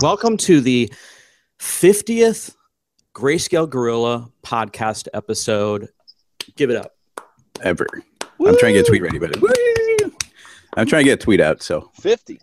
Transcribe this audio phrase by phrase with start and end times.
[0.00, 0.92] Welcome to the
[1.60, 2.54] 50th
[3.14, 5.88] Grayscale Gorilla podcast episode.
[6.56, 6.96] Give it up.
[7.62, 7.86] Ever.
[8.38, 8.48] Woo!
[8.48, 9.36] I'm trying to get a tweet ready, but
[10.76, 11.62] I'm trying to get a tweet out.
[11.62, 12.40] So 50.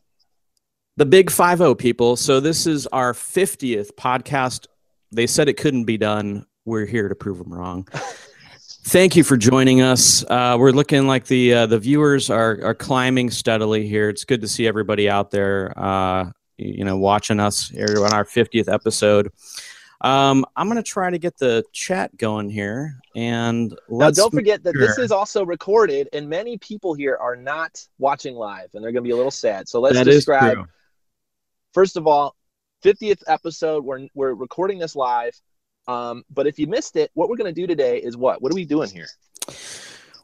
[0.97, 2.15] The big 5 people.
[2.15, 4.67] So this is our 50th podcast.
[5.11, 6.45] They said it couldn't be done.
[6.65, 7.87] We're here to prove them wrong.
[8.85, 10.25] Thank you for joining us.
[10.29, 14.09] Uh, we're looking like the uh, the viewers are are climbing steadily here.
[14.09, 18.25] It's good to see everybody out there, uh, you know, watching us here on our
[18.25, 19.31] 50th episode.
[20.01, 24.61] Um, I'm going to try to get the chat going here, and now don't forget
[24.63, 28.91] that this is also recorded, and many people here are not watching live, and they're
[28.91, 29.69] going to be a little sad.
[29.69, 30.67] So let's that describe.
[31.73, 32.35] First of all,
[32.83, 33.83] 50th episode.
[33.85, 35.39] We're we're recording this live.
[35.87, 38.41] Um, but if you missed it, what we're going to do today is what?
[38.41, 39.07] What are we doing here?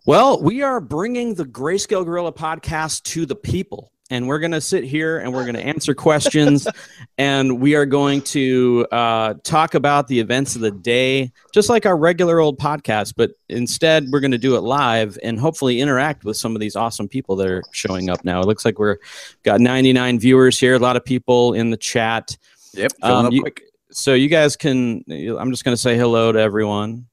[0.05, 3.91] Well, we are bringing the Grayscale Gorilla podcast to the people.
[4.09, 6.67] And we're going to sit here and we're going to answer questions.
[7.17, 11.85] and we are going to uh, talk about the events of the day, just like
[11.85, 13.13] our regular old podcast.
[13.15, 16.75] But instead, we're going to do it live and hopefully interact with some of these
[16.75, 18.41] awesome people that are showing up now.
[18.41, 18.97] It looks like we're
[19.43, 22.35] got 99 viewers here, a lot of people in the chat.
[22.73, 22.91] Yep.
[23.01, 23.43] Um, you,
[23.91, 25.03] so you guys can.
[25.09, 27.07] I'm just going to say hello to everyone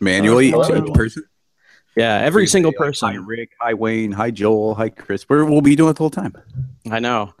[0.00, 1.24] manually uh, each person.
[2.00, 3.10] Yeah, every single person.
[3.10, 3.50] Hi Rick.
[3.60, 4.12] Hi Wayne.
[4.12, 4.74] Hi Joel.
[4.76, 5.28] Hi Chris.
[5.28, 6.34] We're, we'll be doing it the whole time.
[6.90, 7.34] I know.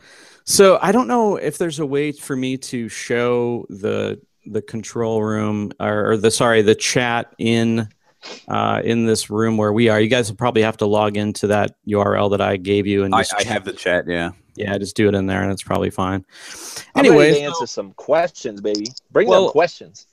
[0.44, 5.22] So I don't know if there's a way for me to show the the control
[5.22, 7.88] room or, or the sorry the chat in
[8.48, 9.98] uh, in this room where we are.
[9.98, 13.14] You guys will probably have to log into that URL that I gave you and
[13.14, 14.04] I, I have the chat.
[14.06, 14.32] Yeah.
[14.56, 16.26] Yeah, just do it in there, and it's probably fine.
[16.94, 18.88] Anyway, answer some questions, baby.
[19.10, 20.06] Bring well, them questions.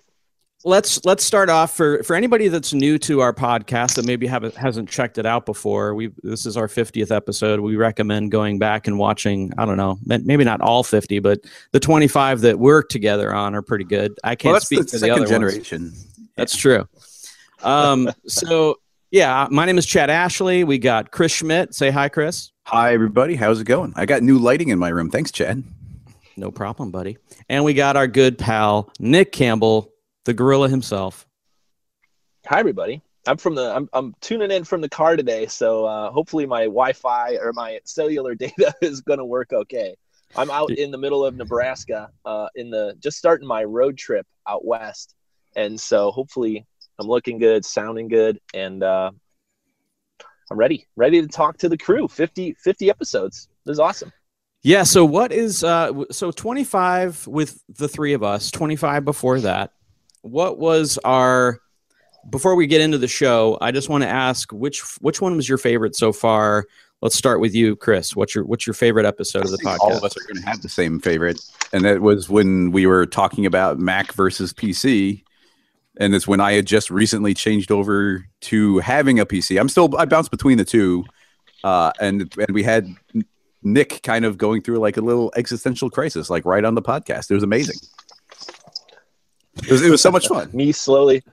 [0.68, 4.54] Let's let's start off for for anybody that's new to our podcast that maybe haven't
[4.54, 5.96] hasn't checked it out before.
[5.96, 7.62] We this is our fiftieth episode.
[7.62, 9.54] We recommend going back and watching.
[9.58, 11.40] I don't know, maybe not all fifty, but
[11.72, 14.20] the twenty five that we're together on are pretty good.
[14.26, 15.84] I can't well, speak the for the other generation.
[15.84, 16.30] Ones.
[16.36, 16.86] That's true.
[17.64, 18.76] Um, so
[19.10, 20.66] yeah, my name is Chad Ashley.
[20.66, 21.76] We got Chris Schmidt.
[21.76, 22.52] Say hi, Chris.
[22.64, 23.36] Hi, everybody.
[23.36, 23.94] How's it going?
[23.96, 25.12] I got new lighting in my room.
[25.12, 25.64] Thanks, Chad.
[26.36, 27.18] No problem, buddy.
[27.48, 29.94] And we got our good pal, Nick Campbell,
[30.28, 31.26] the gorilla himself.
[32.48, 33.02] Hi, everybody.
[33.26, 36.64] I'm from the I'm, I'm tuning in from the car today, so uh, hopefully my
[36.64, 39.96] Wi-Fi or my cellular data is going to work okay.
[40.36, 44.28] I'm out in the middle of Nebraska, uh, in the just starting my road trip
[44.46, 45.16] out west,
[45.56, 46.66] and so hopefully
[47.00, 49.12] I'm looking good, sounding good, and uh,
[50.52, 52.10] I'm ready, ready to talk to the crew.
[52.10, 53.48] 50, 50 episodes.
[53.66, 54.12] This is awesome.
[54.62, 54.84] Yeah.
[54.84, 59.72] So what is uh so 25 with the three of us, 25 before that.
[60.22, 61.60] What was our
[62.30, 65.48] before we get into the show, I just want to ask which which one was
[65.48, 66.66] your favorite so far?
[67.02, 68.16] Let's start with you, Chris.
[68.16, 69.78] What's your what's your favorite episode of the podcast?
[69.80, 71.40] All of us are going to have the same favorite,
[71.72, 75.24] and that was when we were talking about Mac versus PC,
[76.00, 79.60] and it's when I had just recently changed over to having a PC.
[79.60, 81.06] I'm still I bounce between the two,
[81.64, 82.88] uh, and and we had
[83.62, 87.30] Nick kind of going through like a little existential crisis, like right on the podcast.
[87.30, 87.78] It was amazing.
[89.64, 90.50] It was, it was so much fun.
[90.54, 91.24] Me slowly,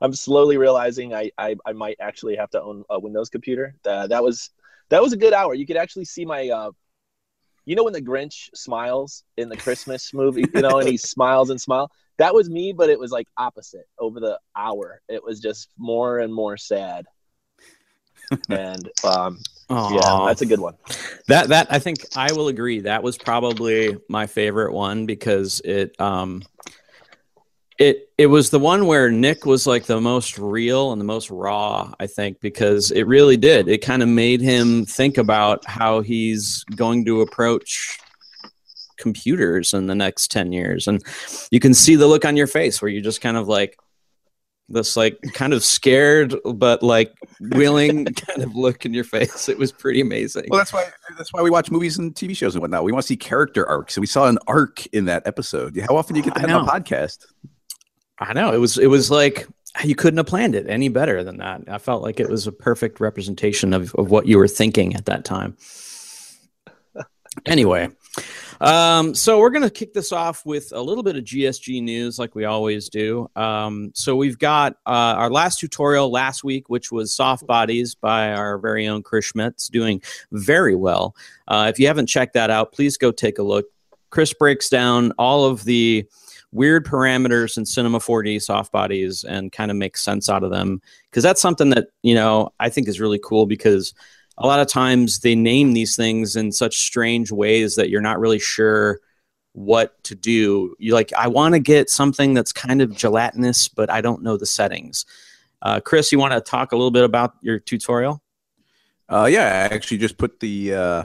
[0.00, 3.74] I'm slowly realizing I, I I might actually have to own a Windows computer.
[3.84, 4.50] Uh, that was
[4.90, 5.54] that was a good hour.
[5.54, 6.70] You could actually see my uh,
[7.64, 11.50] you know when the Grinch smiles in the Christmas movie, you know, and he smiles
[11.50, 15.00] and smile that was me, but it was like opposite over the hour.
[15.08, 17.06] It was just more and more sad.
[18.48, 19.90] and um, Aww.
[19.90, 20.74] yeah, that's a good one.
[21.28, 22.80] That that I think I will agree.
[22.80, 26.42] That was probably my favorite one because it um
[27.82, 31.30] it it was the one where Nick was like the most real and the most
[31.30, 33.66] raw, I think, because it really did.
[33.66, 37.98] It kind of made him think about how he's going to approach
[38.98, 40.86] computers in the next 10 years.
[40.86, 41.02] And
[41.50, 43.76] you can see the look on your face where you just kind of like
[44.68, 49.48] this like kind of scared but like willing kind of look in your face.
[49.48, 50.44] It was pretty amazing.
[50.50, 50.88] Well that's why
[51.18, 52.84] that's why we watch movies and tv shows and whatnot.
[52.84, 53.96] We want to see character arcs.
[53.96, 55.76] And we saw an arc in that episode.
[55.88, 57.26] How often do you get that on a podcast
[58.28, 59.46] i know it was it was like
[59.84, 62.52] you couldn't have planned it any better than that i felt like it was a
[62.52, 65.56] perfect representation of, of what you were thinking at that time
[67.46, 67.88] anyway
[68.62, 72.16] um, so we're going to kick this off with a little bit of GSG news,
[72.16, 73.28] like we always do.
[73.34, 78.32] Um, so we've got uh, our last tutorial last week, which was soft bodies by
[78.32, 81.16] our very own Chris Schmidt, doing very well.
[81.48, 83.66] Uh, if you haven't checked that out, please go take a look.
[84.10, 86.06] Chris breaks down all of the
[86.52, 90.80] weird parameters in Cinema 4D soft bodies and kind of make sense out of them
[91.10, 93.94] because that's something that you know I think is really cool because
[94.38, 98.20] a lot of times they name these things in such strange ways that you're not
[98.20, 99.00] really sure
[99.52, 100.74] what to do.
[100.78, 104.36] You like, I want to get something that's kind of gelatinous, but I don't know
[104.36, 105.04] the settings.
[105.60, 108.22] Uh, Chris, you want to talk a little bit about your tutorial?
[109.08, 110.74] Uh, yeah, I actually just put the.
[110.74, 111.04] Uh,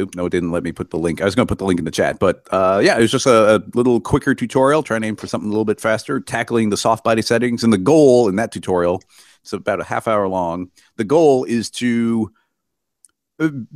[0.00, 1.20] oop, no, it didn't let me put the link.
[1.20, 3.10] I was going to put the link in the chat, but uh, yeah, it was
[3.10, 6.20] just a, a, little quicker tutorial trying to aim for something a little bit faster,
[6.20, 7.62] tackling the soft body settings.
[7.62, 9.02] And the goal in that tutorial,
[9.42, 10.70] it's about a half hour long.
[10.96, 12.32] The goal is to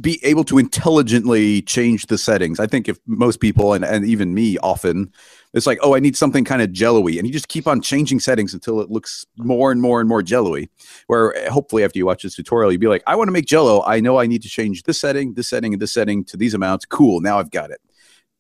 [0.01, 2.61] be able to intelligently change the settings.
[2.61, 5.13] I think if most people and, and even me often,
[5.55, 7.13] it's like, oh, I need something kind of jello-y.
[7.13, 10.23] And you just keep on changing settings until it looks more and more and more
[10.23, 10.69] jello-y.
[11.07, 13.47] Where eh, hopefully after you watch this tutorial, you'd be like, I want to make
[13.47, 13.83] jello.
[13.87, 16.55] I know I need to change this setting, this setting, and this setting to these
[16.55, 16.85] amounts.
[16.85, 17.21] Cool.
[17.21, 17.81] Now I've got it.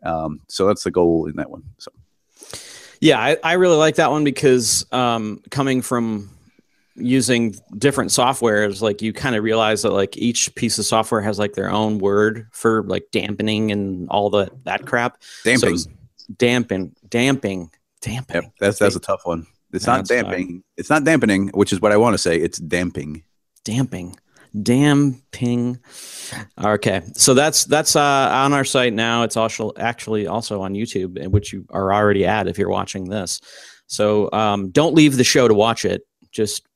[0.02, 1.62] Um, so that's the goal in that one.
[1.78, 1.92] So
[3.00, 6.30] yeah, I, I really like that one because um, coming from
[6.96, 11.38] using different softwares like you kind of realize that like each piece of software has
[11.40, 15.90] like their own word for like dampening and all the that crap damping so
[16.36, 17.70] dampen damping.
[18.00, 18.42] Damping.
[18.42, 19.46] Yep, that's that's a tough one.
[19.72, 20.64] It's not damping.
[20.76, 22.36] It's not dampening which is what i want to say.
[22.36, 23.22] It's damping.
[23.64, 24.16] Damping.
[24.60, 25.78] Damping.
[26.62, 29.22] Okay so that's that's uh, on our site now.
[29.22, 33.40] It's also actually also on youtube which you are already at if you're watching this.
[33.86, 36.02] So um, don't leave the show to watch it.
[36.32, 36.66] Just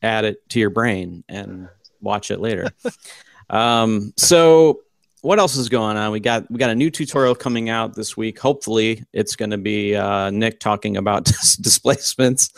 [0.00, 1.68] add it to your brain and
[2.00, 2.70] watch it later.
[3.50, 4.80] um, so
[5.22, 6.10] what else is going on?
[6.12, 8.38] We got we got a new tutorial coming out this week.
[8.38, 11.24] Hopefully, it's going to be uh, Nick talking about
[11.60, 12.50] displacements.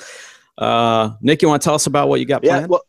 [0.59, 2.63] Uh, Nick, you want to tell us about what you got planned?
[2.63, 2.83] Yeah, well,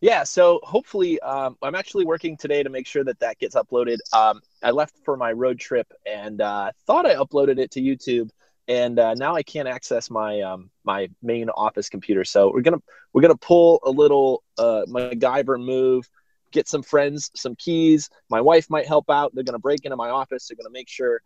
[0.00, 0.24] yeah.
[0.24, 3.98] So hopefully, um, I'm actually working today to make sure that that gets uploaded.
[4.14, 8.30] Um, I left for my road trip and uh, thought I uploaded it to YouTube,
[8.68, 12.24] and uh, now I can't access my um, my main office computer.
[12.24, 12.82] So we're gonna
[13.12, 16.08] we're gonna pull a little uh, MacGyver move,
[16.52, 18.08] get some friends some keys.
[18.30, 19.32] My wife might help out.
[19.34, 20.48] They're gonna break into my office.
[20.48, 21.20] They're gonna make sure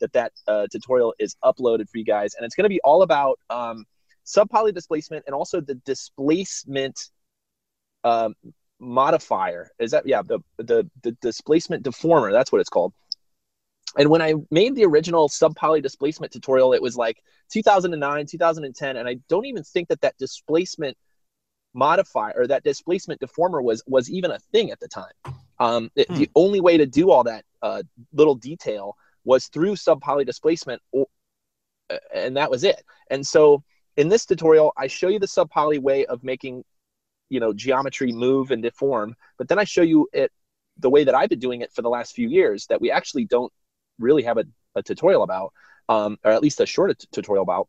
[0.00, 3.38] that that uh, tutorial is uploaded for you guys, and it's gonna be all about
[3.50, 3.84] um,
[4.24, 7.10] subpoly displacement and also the displacement
[8.04, 8.34] um,
[8.78, 9.70] modifier.
[9.78, 12.32] Is that yeah the the the displacement deformer?
[12.32, 12.92] That's what it's called.
[13.98, 17.18] And when I made the original subpoly displacement tutorial, it was like
[17.52, 20.96] 2009, 2010, and I don't even think that that displacement
[21.74, 25.12] modifier or that displacement deformer was was even a thing at the time.
[25.58, 26.16] Um, it, hmm.
[26.16, 27.82] The only way to do all that uh,
[28.12, 31.06] little detail was through subpoly displacement, or,
[32.14, 32.82] and that was it.
[33.10, 33.62] And so
[33.96, 36.64] in this tutorial, I show you the subpoly way of making,
[37.28, 40.32] you know, geometry move and deform, but then I show you it
[40.78, 43.26] the way that I've been doing it for the last few years that we actually
[43.26, 43.52] don't
[43.98, 44.44] really have a,
[44.74, 45.52] a tutorial about,
[45.90, 47.68] um, or at least a short tutorial about,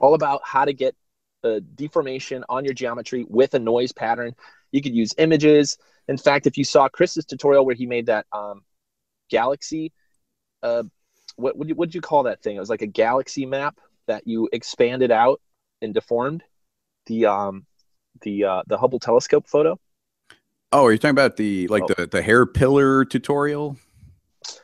[0.00, 0.96] all about how to get
[1.42, 4.34] a deformation on your geometry with a noise pattern.
[4.70, 5.78] You could use images.
[6.08, 8.62] In fact, if you saw Chris's tutorial where he made that um,
[9.30, 9.92] galaxy,
[10.62, 10.84] uh,
[11.36, 12.56] what what did you call that thing?
[12.56, 15.40] It was like a galaxy map that you expanded out
[15.80, 16.42] and deformed.
[17.06, 17.66] The um,
[18.20, 19.78] the uh, the Hubble telescope photo.
[20.72, 21.94] Oh, are you talking about the like oh.
[21.96, 23.76] the the hair pillar tutorial?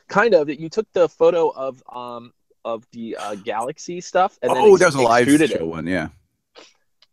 [0.07, 2.33] kind of you took the photo of um
[2.65, 5.65] of the uh, galaxy stuff and oh that was a live show it.
[5.65, 6.09] one yeah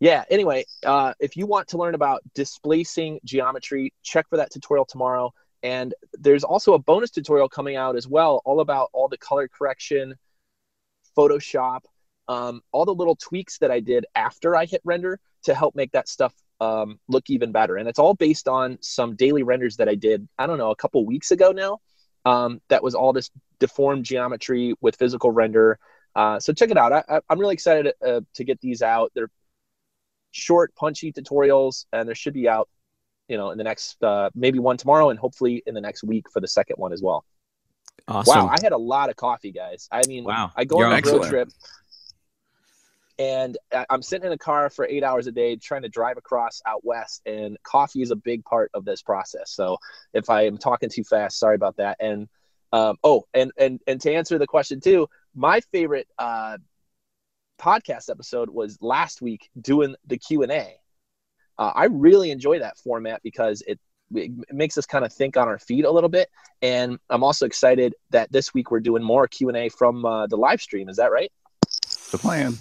[0.00, 4.84] yeah anyway uh, if you want to learn about displacing geometry check for that tutorial
[4.84, 5.32] tomorrow
[5.62, 9.48] and there's also a bonus tutorial coming out as well all about all the color
[9.48, 10.14] correction
[11.16, 11.80] photoshop
[12.28, 15.92] um, all the little tweaks that i did after i hit render to help make
[15.92, 19.88] that stuff um, look even better and it's all based on some daily renders that
[19.88, 21.78] i did i don't know a couple weeks ago now
[22.26, 23.30] um, that was all this
[23.60, 25.78] deformed geometry with physical render.
[26.14, 26.92] Uh, so check it out.
[26.92, 29.12] I, am really excited uh, to get these out.
[29.14, 29.30] They're
[30.30, 32.68] short, punchy tutorials, and there should be out,
[33.28, 36.30] you know, in the next uh, maybe one tomorrow, and hopefully in the next week
[36.30, 37.24] for the second one as well.
[38.08, 38.46] Awesome.
[38.46, 39.88] Wow, I had a lot of coffee, guys.
[39.90, 40.52] I mean, wow.
[40.56, 41.48] I go You're on a road trip
[43.18, 43.56] and
[43.90, 46.84] I'm sitting in a car for eight hours a day trying to drive across out
[46.84, 49.50] west, and coffee is a big part of this process.
[49.50, 49.78] So
[50.12, 51.96] if I am talking too fast, sorry about that.
[51.98, 52.28] And
[52.72, 56.58] um, oh, and and and to answer the question too, my favorite uh,
[57.58, 60.74] podcast episode was last week doing the Q and A.
[61.58, 63.78] Uh, I really enjoy that format because it
[64.14, 66.28] it makes us kind of think on our feet a little bit
[66.62, 70.60] and i'm also excited that this week we're doing more q&a from uh, the live
[70.60, 71.32] stream is that right
[72.12, 72.56] the plan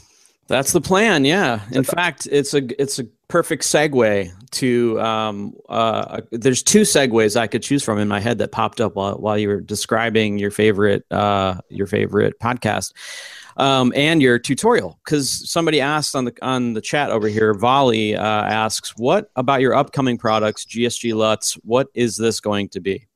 [0.47, 1.25] that's the plan.
[1.25, 1.61] Yeah.
[1.71, 7.47] In fact, it's a it's a perfect segue to um, uh, there's two segues I
[7.47, 10.51] could choose from in my head that popped up while, while you were describing your
[10.51, 12.93] favorite uh, your favorite podcast
[13.57, 14.99] um, and your tutorial.
[15.05, 19.61] Because somebody asked on the on the chat over here Volley uh, asks what about
[19.61, 23.07] your upcoming products GSG LUTs what is this going to be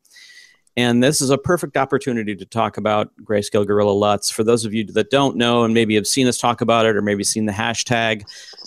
[0.79, 4.31] and this is a perfect opportunity to talk about Grayscale Gorilla LUTs.
[4.31, 6.95] For those of you that don't know and maybe have seen us talk about it
[6.95, 8.24] or maybe seen the hashtag,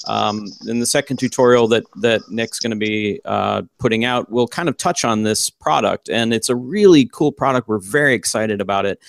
[0.06, 4.46] um, in the second tutorial that, that Nick's going to be uh, putting out, we'll
[4.46, 6.10] kind of touch on this product.
[6.10, 7.66] And it's a really cool product.
[7.66, 9.00] We're very excited about it.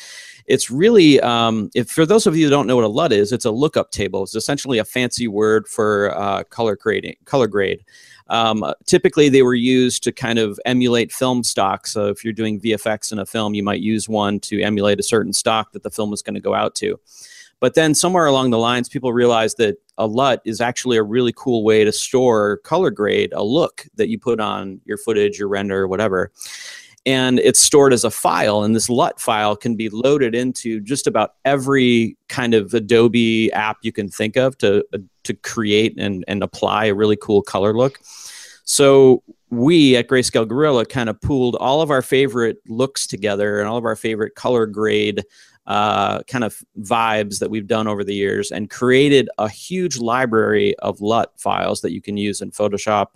[0.46, 3.34] It's really, um, if for those of you who don't know what a LUT is,
[3.34, 4.24] it's a lookup table.
[4.24, 7.84] It's essentially a fancy word for uh, color grading, color grade.
[8.28, 11.88] Um, typically, they were used to kind of emulate film stock.
[11.88, 15.04] So if you're doing VFX in a film, you might use one to emulate a
[15.04, 17.00] certain stock that the film is going to go out to.
[17.60, 21.32] But then somewhere along the lines, people realized that a LUT is actually a really
[21.34, 25.48] cool way to store color grade a look that you put on your footage, your
[25.48, 26.32] render, whatever.
[27.06, 31.06] And it's stored as a file, and this LUT file can be loaded into just
[31.06, 36.24] about every kind of Adobe app you can think of to uh, to create and,
[36.28, 38.00] and apply a really cool color look.
[38.64, 43.68] So we at Grayscale Gorilla kind of pooled all of our favorite looks together and
[43.68, 45.24] all of our favorite color grade
[45.66, 50.76] uh, kind of vibes that we've done over the years and created a huge library
[50.80, 53.08] of LUT files that you can use in Photoshop.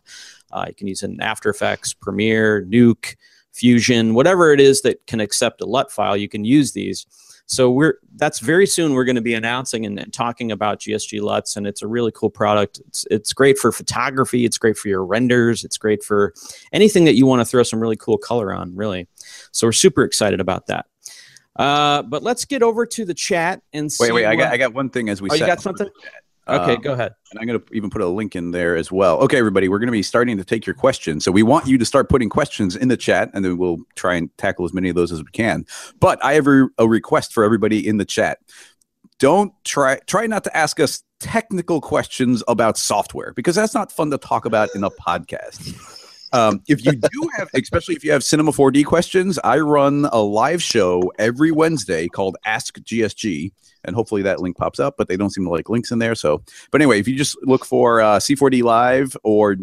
[0.51, 3.15] Uh, you can use in After Effects, Premiere, Nuke,
[3.57, 7.05] Fusion, whatever it is that can accept a LUT file, you can use these.
[7.47, 11.21] So we're that's very soon we're going to be announcing and, and, talking about GSG
[11.21, 12.81] LUTs, and it's a really cool product.
[12.87, 14.43] It's it's great for photography.
[14.43, 15.63] It's great for your renders.
[15.63, 16.33] It's great for
[16.73, 18.75] anything that you want to throw some really cool color on.
[18.75, 19.07] Really,
[19.53, 20.87] so we're super excited about that.
[21.55, 24.11] Uh, but let's get over to the chat and wait.
[24.11, 25.29] Wait, I got I got one thing as we.
[25.31, 25.87] Oh, you got something?
[26.49, 27.13] Okay, um, go ahead.
[27.31, 29.17] And I'm going to even put a link in there as well.
[29.19, 31.23] Okay, everybody, we're going to be starting to take your questions.
[31.23, 34.15] So we want you to start putting questions in the chat, and then we'll try
[34.15, 35.65] and tackle as many of those as we can.
[35.99, 38.39] But I have a, a request for everybody in the chat.
[39.19, 44.11] Don't try try not to ask us technical questions about software because that's not fun
[44.11, 45.95] to talk about in a podcast.
[46.33, 50.19] Um, if you do have, especially if you have Cinema 4D questions, I run a
[50.19, 53.51] live show every Wednesday called Ask GSG
[53.85, 54.95] and hopefully that link pops up.
[54.97, 56.15] But they don't seem to like links in there.
[56.15, 59.57] So, but anyway, if you just look for uh, C4D Live or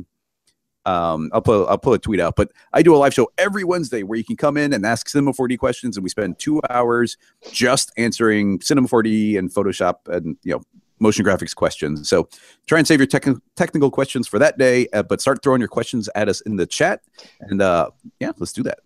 [0.87, 2.37] um, I'll put I'll put a tweet out.
[2.37, 5.09] But I do a live show every Wednesday where you can come in and ask
[5.09, 7.17] Cinema 4D questions, and we spend two hours
[7.53, 10.63] just answering Cinema 4D and Photoshop and you know
[11.05, 12.09] motion graphics questions.
[12.09, 12.29] So
[12.67, 15.69] try and save your tech- technical questions for that day, uh, but start throwing your
[15.69, 17.03] questions at us in the chat,
[17.41, 18.79] and uh, yeah, let's do that.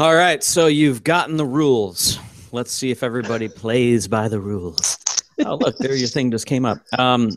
[0.00, 2.18] All right, so you've gotten the rules.
[2.50, 4.98] Let's see if everybody plays by the rules.
[5.44, 6.78] Oh, look, there your thing just came up.
[6.98, 7.30] Um,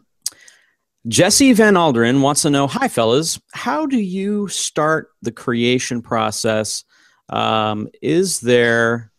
[1.07, 3.39] Jesse Van Alderen wants to know Hi, fellas.
[3.53, 6.83] How do you start the creation process?
[7.29, 9.11] Um, is there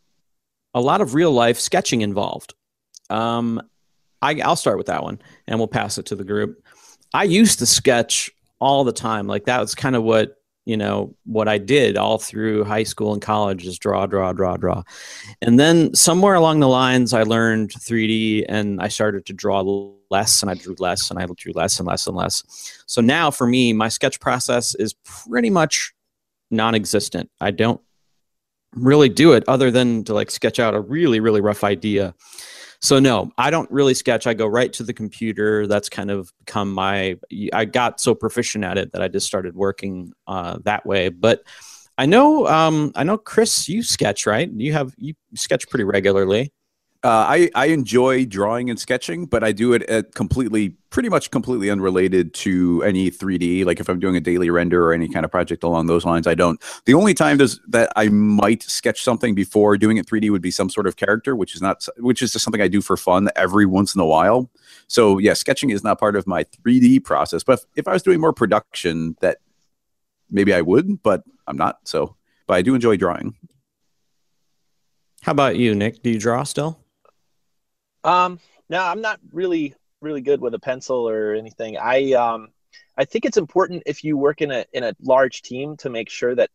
[0.75, 2.55] a lot of real life sketching involved?
[3.11, 3.61] Um,
[4.23, 6.64] I, I'll start with that one and we'll pass it to the group.
[7.12, 9.26] I used to sketch all the time.
[9.26, 13.12] Like that was kind of what you know what i did all through high school
[13.12, 14.83] and college is draw draw draw draw
[15.41, 19.61] and then somewhere along the lines i learned 3d and i started to draw
[20.11, 22.45] less and i drew less and i drew less and less and less
[22.87, 25.93] so now for me my sketch process is pretty much
[26.50, 27.81] non-existent i don't
[28.75, 32.14] really do it other than to like sketch out a really really rough idea
[32.83, 34.27] so no i don't really sketch.
[34.27, 35.67] I go right to the computer.
[35.67, 37.17] That's kind of become my
[37.53, 41.09] i got so proficient at it that i just started working uh, that way.
[41.09, 41.43] But
[41.97, 44.51] i know um, i know chris you sketch right?
[44.53, 46.53] You have you sketch pretty regularly
[47.05, 51.33] uh, I, I enjoy drawing and sketching, but I do it at completely, pretty much
[51.33, 53.65] completely unrelated to any 3D.
[53.65, 56.29] Like if I'm doing a daily render or any kind of project along those lines,
[56.29, 56.63] I don't.
[56.85, 60.53] The only time does that I might sketch something before doing it 3D would be
[60.53, 63.31] some sort of character, which is not, which is just something I do for fun
[63.35, 64.49] every once in a while.
[64.87, 67.43] So yeah, sketching is not part of my 3D process.
[67.43, 69.39] But if, if I was doing more production, that
[70.31, 71.81] maybe I would, but I'm not.
[71.85, 72.15] So,
[72.47, 73.35] but I do enjoy drawing.
[75.23, 76.03] How about you, Nick?
[76.05, 76.82] Do you draw still?
[78.05, 81.79] Um, no, I'm not really really good with a pencil or anything.
[81.79, 82.49] I um,
[82.99, 86.11] I think it's important if you work in a in a large team to make
[86.11, 86.51] sure that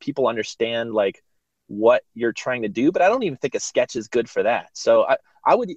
[0.00, 1.22] people understand like
[1.68, 2.92] what you're trying to do.
[2.92, 4.70] But I don't even think a sketch is good for that.
[4.74, 5.72] So I I would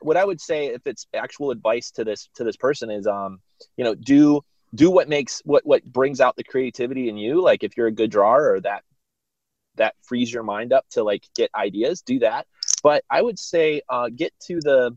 [0.00, 3.40] what I would say if it's actual advice to this to this person is um
[3.76, 4.42] you know do
[4.74, 7.42] do what makes what what brings out the creativity in you.
[7.42, 8.84] Like if you're a good drawer or that
[9.76, 12.46] that frees your mind up to like get ideas, do that
[12.86, 14.96] but I would say uh, get to the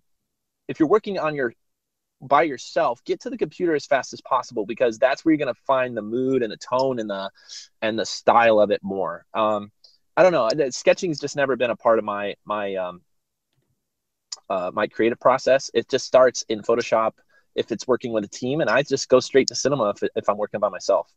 [0.68, 1.54] if you're working on your
[2.22, 5.52] by yourself, get to the computer as fast as possible because that's where you're going
[5.52, 7.32] to find the mood and the tone and the
[7.82, 9.26] and the style of it more.
[9.34, 9.72] Um,
[10.16, 10.70] I don't know.
[10.70, 13.02] Sketching's just never been a part of my my um,
[14.52, 15.72] uh, my creative process.
[15.74, 17.14] It just starts in Photoshop
[17.56, 20.30] if it's working with a team, and I just go straight to cinema if, if
[20.30, 21.12] I'm working by myself.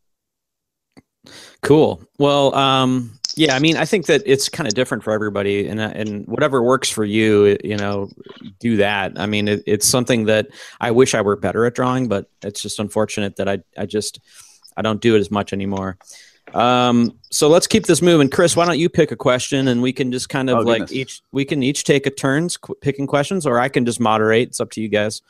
[1.61, 2.01] Cool.
[2.17, 5.79] Well, um, yeah, I mean, I think that it's kind of different for everybody, and
[5.79, 8.09] uh, and whatever works for you, you know,
[8.59, 9.13] do that.
[9.19, 10.47] I mean, it, it's something that
[10.79, 14.19] I wish I were better at drawing, but it's just unfortunate that I I just
[14.77, 15.97] I don't do it as much anymore.
[16.53, 18.29] Um, so let's keep this moving.
[18.29, 20.81] Chris, why don't you pick a question and we can just kind of oh, like
[20.81, 20.91] goodness.
[20.91, 24.49] each we can each take a turns qu- picking questions, or I can just moderate.
[24.49, 25.21] It's up to you guys.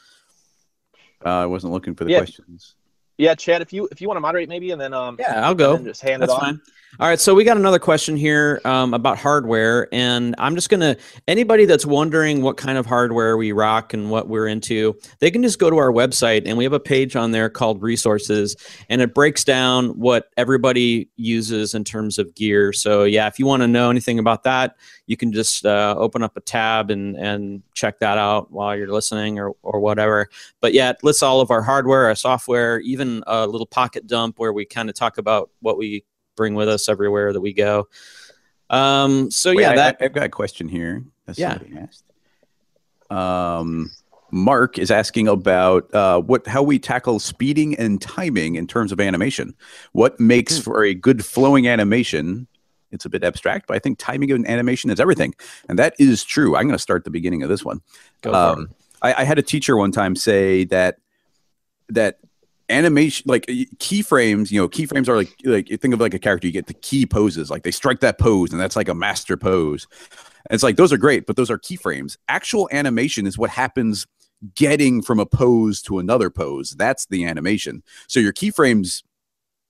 [1.26, 2.18] Uh, I wasn't looking for the yeah.
[2.18, 2.76] questions.
[3.18, 5.56] Yeah, Chad, if you if you want to moderate maybe, and then um yeah, I'll
[5.56, 5.78] go.
[5.78, 6.42] Just hand That's it off.
[6.42, 6.62] Fine.
[7.00, 10.96] All right, so we got another question here um, about hardware, and I'm just gonna
[11.28, 15.42] anybody that's wondering what kind of hardware we rock and what we're into, they can
[15.42, 18.56] just go to our website, and we have a page on there called resources,
[18.90, 22.72] and it breaks down what everybody uses in terms of gear.
[22.72, 24.76] So yeah, if you want to know anything about that,
[25.08, 28.88] you can just uh, open up a tab and and check that out while you're
[28.88, 30.30] listening or or whatever.
[30.62, 34.38] But yeah, it lists all of our hardware, our software, even a little pocket dump
[34.38, 37.88] where we kind of talk about what we bring with us everywhere that we go.
[38.70, 41.04] Um, so Wait, yeah, that I, have got a question here.
[41.26, 41.60] That's yeah.
[43.10, 43.92] Um,
[44.32, 49.00] Mark is asking about uh, what how we tackle speeding and timing in terms of
[49.00, 49.54] animation.
[49.92, 50.64] What makes hmm.
[50.64, 52.48] for a good flowing animation?
[52.92, 55.34] It's a bit abstract, but I think timing of an animation is everything,
[55.70, 56.56] and that is true.
[56.56, 57.82] I'm going to start the beginning of this one.
[58.24, 58.70] Um,
[59.02, 60.98] I, I had a teacher one time say that
[61.90, 62.20] that
[62.74, 66.48] animation like keyframes you know keyframes are like like you think of like a character
[66.48, 69.38] you get the key poses like they strike that pose and that's like a master
[69.38, 69.88] pose.
[70.50, 72.18] And it's like those are great but those are keyframes.
[72.28, 74.08] Actual animation is what happens
[74.56, 76.72] getting from a pose to another pose.
[76.72, 77.82] That's the animation.
[78.08, 79.04] So your keyframes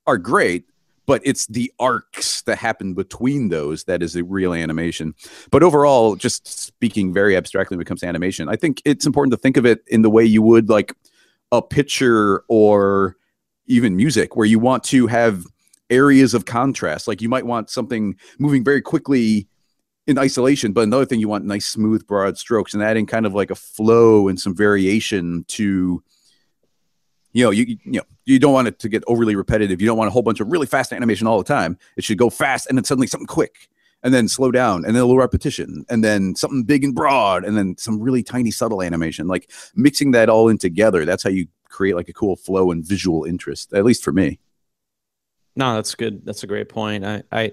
[0.08, 0.66] are great
[1.06, 5.14] but it's the arcs that happen between those that is the real animation.
[5.52, 9.32] But overall just speaking very abstractly when it comes to animation i think it's important
[9.32, 10.94] to think of it in the way you would like
[11.54, 13.16] a picture or
[13.68, 15.46] even music where you want to have
[15.90, 17.08] areas of contrast.
[17.08, 19.48] Like you might want something moving very quickly
[20.08, 23.36] in isolation, but another thing you want nice, smooth, broad strokes and adding kind of
[23.36, 26.04] like a flow and some variation to,
[27.34, 29.80] you know, you, you know, you don't want it to get overly repetitive.
[29.80, 31.78] You don't want a whole bunch of really fast animation all the time.
[31.96, 33.70] It should go fast and then suddenly something quick
[34.04, 37.46] and then slow down and then a little repetition and then something big and broad
[37.46, 39.28] and then some really tiny subtle animation.
[39.28, 42.86] Like mixing that all in together that's how you create like a cool flow and
[42.86, 44.40] visual interest at least for me.
[45.56, 46.26] No that's good.
[46.26, 47.06] That's a great point.
[47.06, 47.52] I i,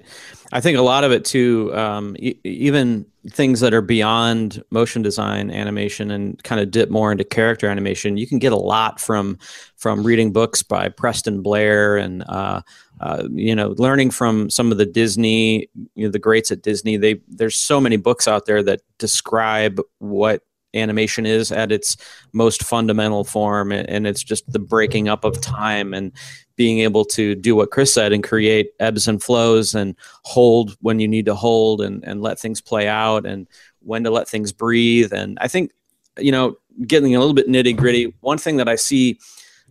[0.52, 5.02] I think a lot of it too um, e- even things that are beyond motion
[5.02, 8.98] design animation and kind of dip more into character animation you can get a lot
[8.98, 9.38] from
[9.76, 12.62] from reading books by preston blair and uh,
[13.00, 16.98] uh, you know, learning from some of the Disney, you know, the greats at Disney.
[16.98, 20.42] They there's so many books out there that describe what
[20.74, 21.96] animation is at its
[22.32, 26.12] most fundamental form, and it's just the breaking up of time and
[26.56, 31.00] being able to do what Chris said and create ebbs and flows and hold when
[31.00, 33.48] you need to hold and and let things play out and
[33.80, 35.10] when to let things breathe.
[35.14, 35.72] And I think,
[36.18, 38.14] you know, getting a little bit nitty gritty.
[38.20, 39.18] One thing that I see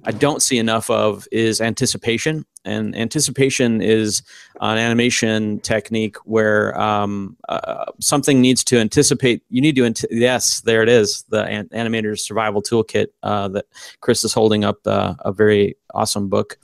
[0.03, 2.45] I don't see enough of is anticipation.
[2.65, 4.21] And anticipation is
[4.59, 9.41] an animation technique where um, uh, something needs to anticipate.
[9.49, 13.65] You need to, yes, there it is, the an- animator's survival toolkit uh, that
[14.01, 16.57] Chris is holding up, uh, a very awesome book.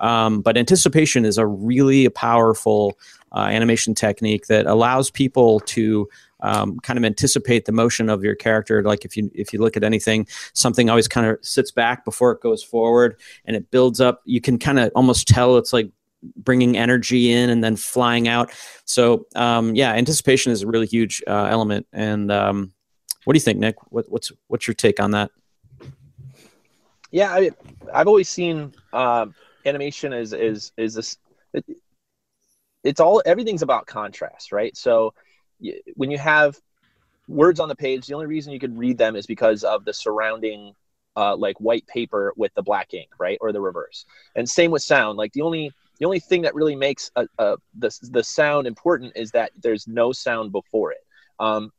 [0.00, 2.98] Um, but anticipation is a really powerful
[3.32, 6.08] uh, animation technique that allows people to
[6.42, 8.82] um, kind of anticipate the motion of your character.
[8.82, 12.32] Like if you if you look at anything, something always kind of sits back before
[12.32, 14.22] it goes forward, and it builds up.
[14.24, 15.90] You can kind of almost tell it's like
[16.36, 18.50] bringing energy in and then flying out.
[18.84, 21.86] So um, yeah, anticipation is a really huge uh, element.
[21.92, 22.72] And um,
[23.24, 23.76] what do you think, Nick?
[23.92, 25.30] What, what's what's your take on that?
[27.10, 27.50] Yeah, I,
[27.92, 29.26] have always seen uh,
[29.64, 31.18] animation is is is this.
[31.52, 31.64] It,
[32.82, 34.74] it's all everything's about contrast, right?
[34.76, 35.12] So
[35.96, 36.58] when you have
[37.28, 39.92] words on the page, the only reason you could read them is because of the
[39.92, 40.74] surrounding
[41.16, 44.04] uh, like white paper with the black ink, right, or the reverse.
[44.36, 45.18] And same with sound.
[45.18, 49.12] Like the only the only thing that really makes a, a, the the sound important
[49.16, 51.04] is that there's no sound before it.
[51.38, 51.72] Um,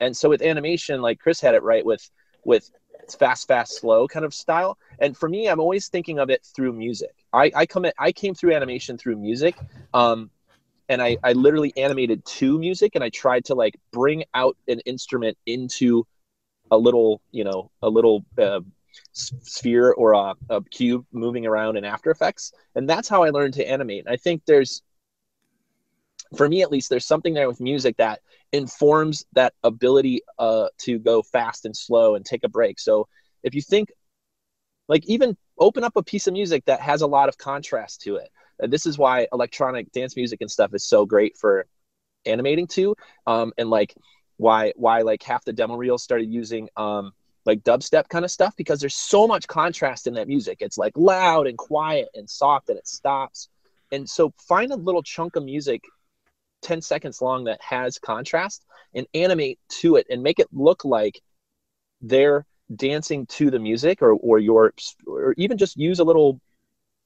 [0.00, 2.08] and so with animation, like Chris had it right with
[2.44, 2.70] with
[3.18, 4.78] fast, fast, slow kind of style.
[4.98, 7.14] And for me, I'm always thinking of it through music.
[7.32, 9.56] I, I come at, I came through animation through music.
[9.94, 10.30] Um,
[10.88, 14.80] and I, I literally animated to music and I tried to like bring out an
[14.80, 16.06] instrument into
[16.70, 18.60] a little you know a little uh,
[19.12, 23.54] sphere or a, a, cube moving around in after effects and that's how i learned
[23.54, 24.04] to animate.
[24.06, 24.82] And i think there's
[26.36, 28.20] for me at least there's something there with music that
[28.52, 32.78] informs that ability uh, to go fast and slow and take a break.
[32.78, 33.08] So
[33.42, 33.90] if you think
[34.88, 38.16] like even open up a piece of music that has a lot of contrast to
[38.16, 38.28] it
[38.70, 41.66] this is why electronic dance music and stuff is so great for
[42.26, 42.94] animating to
[43.26, 43.94] um, and like
[44.36, 47.12] why why like half the demo reels started using um,
[47.44, 50.58] like dubstep kind of stuff because there's so much contrast in that music.
[50.60, 53.48] It's like loud and quiet and soft and it stops.
[53.90, 55.82] And so find a little chunk of music
[56.62, 61.20] 10 seconds long that has contrast and animate to it and make it look like
[62.00, 62.46] they're
[62.76, 64.72] dancing to the music or or your
[65.06, 66.40] or even just use a little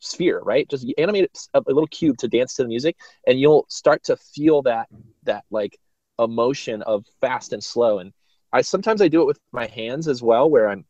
[0.00, 0.68] sphere right?
[0.68, 4.62] Just animate a, little cube to dance to the music and you'll start to feel
[4.62, 4.88] that
[5.24, 5.78] that like
[6.18, 7.98] emotion of fast and slow.
[7.98, 8.12] And
[8.52, 10.85] i sometimes i do it with my hands as well where i'm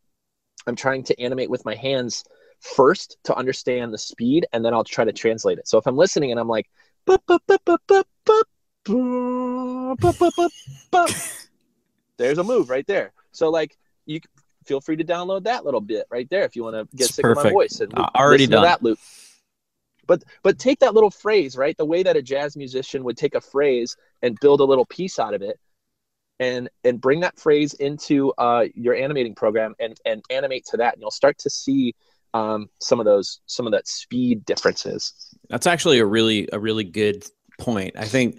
[0.66, 2.24] i'm trying to animate with my hands
[2.60, 5.68] first to understand the speed and then i'll try to translate it.
[5.68, 6.66] So if i'm listening and i'm like
[12.18, 13.12] there's a move right there.
[13.32, 14.20] So like you
[14.66, 17.14] feel free to download that little bit right there if you want to get It's
[17.14, 18.62] sick of my voice and Uh, already done.
[18.64, 18.98] that loop.
[20.06, 21.76] But but take that little phrase right?
[21.76, 25.18] The way that a jazz musician would take a phrase and build a little piece
[25.18, 25.58] out of it
[26.38, 30.94] and and bring that phrase into uh, your animating program and and animate to that
[30.94, 31.94] and you'll start to see
[32.34, 35.14] um, some of those some of that speed differences.
[35.48, 37.24] That's actually a really a really good
[37.58, 37.94] point.
[37.96, 38.38] I think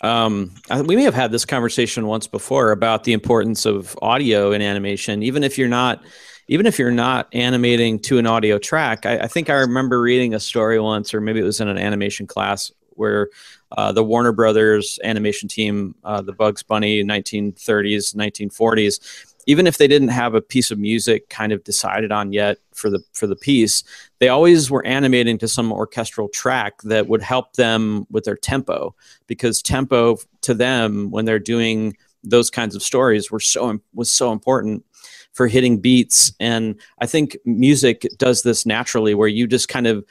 [0.00, 0.52] um,
[0.84, 5.22] we may have had this conversation once before about the importance of audio in animation,
[5.22, 6.02] even if you're not
[6.50, 9.04] even if you're not animating to an audio track.
[9.04, 11.76] I, I think I remember reading a story once, or maybe it was in an
[11.76, 13.28] animation class where
[13.72, 19.88] uh, the Warner Brothers animation team, uh, the Bugs Bunny 1930s, 1940s, even if they
[19.88, 23.34] didn't have a piece of music kind of decided on yet for the for the
[23.34, 23.82] piece,
[24.18, 28.94] they always were animating to some orchestral track that would help them with their tempo
[29.26, 34.32] because tempo to them when they're doing those kinds of stories were so was so
[34.32, 34.84] important
[35.32, 36.30] for hitting beats.
[36.38, 40.04] And i think music does this naturally where you just kind of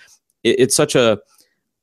[0.44, 1.20] it, it's such a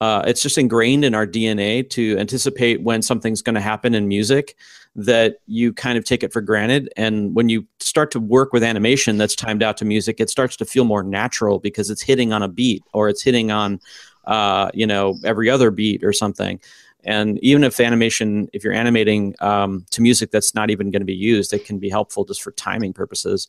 [0.00, 4.08] uh, it's just ingrained in our dna to anticipate when something's going to happen in
[4.08, 4.56] music
[4.96, 6.92] that you kind of take it for granted.
[6.96, 10.56] And when you start to work with animation that's timed out to music it starts
[10.56, 13.80] to feel more natural because it's hitting on a beat or it's hitting on
[14.26, 16.60] uh, you know every other beat or something.
[17.06, 21.06] And even if animation if you're animating um, to music that's not even going to
[21.06, 23.48] be used it can be helpful just for timing purposes.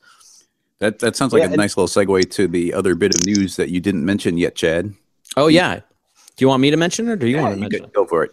[0.80, 3.56] That that sounds like Yeah, a nice little segue to the other bit of news
[3.56, 4.94] that you didn't mention yet, Chad.
[5.38, 5.82] oh yeah
[6.36, 8.06] do you want me to mention it or do you Yeah, want to mention go
[8.06, 8.32] for it.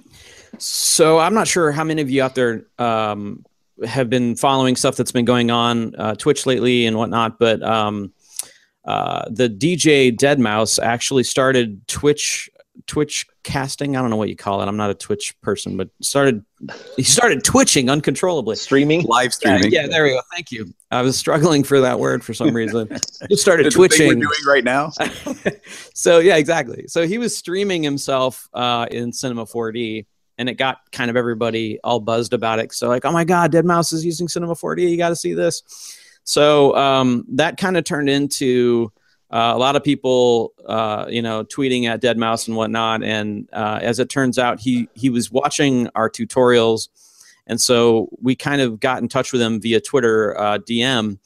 [0.59, 3.45] So I'm not sure how many of you out there um,
[3.85, 8.13] have been following stuff that's been going on uh, Twitch lately and whatnot, but um,
[8.85, 12.51] uh, the DJ deadmau5 actually started Twitch
[12.87, 13.97] Twitch casting.
[13.97, 14.67] I don't know what you call it.
[14.69, 16.45] I'm not a Twitch person, but started
[16.97, 18.57] he started twitching uncontrollably.
[18.57, 19.73] streaming Live streaming.
[19.73, 20.21] yeah, there we go.
[20.33, 20.73] Thank you.
[20.91, 22.89] I was struggling for that word for some reason.
[23.29, 24.21] Just started It's the thing we're twitching.
[24.21, 24.91] doing right now.
[25.95, 26.85] so yeah, exactly.
[26.89, 30.07] So he was streaming himself uh, in Cinema 4D,
[30.39, 32.73] and it got kind of everybody all buzzed about it.
[32.73, 34.89] So like, oh my God, deadmau5 is using Cinema 4D.
[34.89, 35.63] You got to see this.
[36.25, 38.93] So um, that kind of turned into
[39.33, 43.03] uh, a lot of people, uh, you know, tweeting at deadmau5 and whatnot.
[43.03, 46.89] And uh, as it turns out, he he was watching our tutorials,
[47.47, 51.19] and so we kind of got in touch with him via Twitter uh, DM.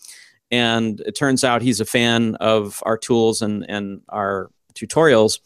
[0.52, 5.40] And it turns out he's a fan of our tools and and our tutorials.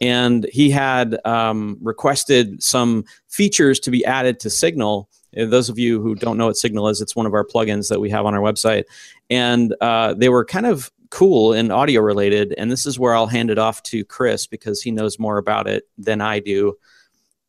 [0.00, 5.08] And he had um, requested some features to be added to Signal.
[5.34, 8.00] Those of you who don't know what Signal is, it's one of our plugins that
[8.00, 8.84] we have on our website.
[9.28, 12.54] And uh, they were kind of cool and audio related.
[12.56, 15.66] And this is where I'll hand it off to Chris because he knows more about
[15.66, 16.76] it than I do.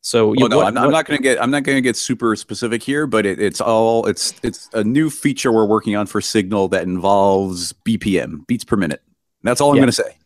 [0.00, 1.80] So Oh, no, what- I'm not, I'm not going to get I'm not going to
[1.82, 5.94] get super specific here, but it, it's all it's it's a new feature we're working
[5.94, 9.00] on for Signal that involves BPM beats per minute.
[9.44, 9.82] That's all I'm Yeah.
[9.82, 10.16] going to say.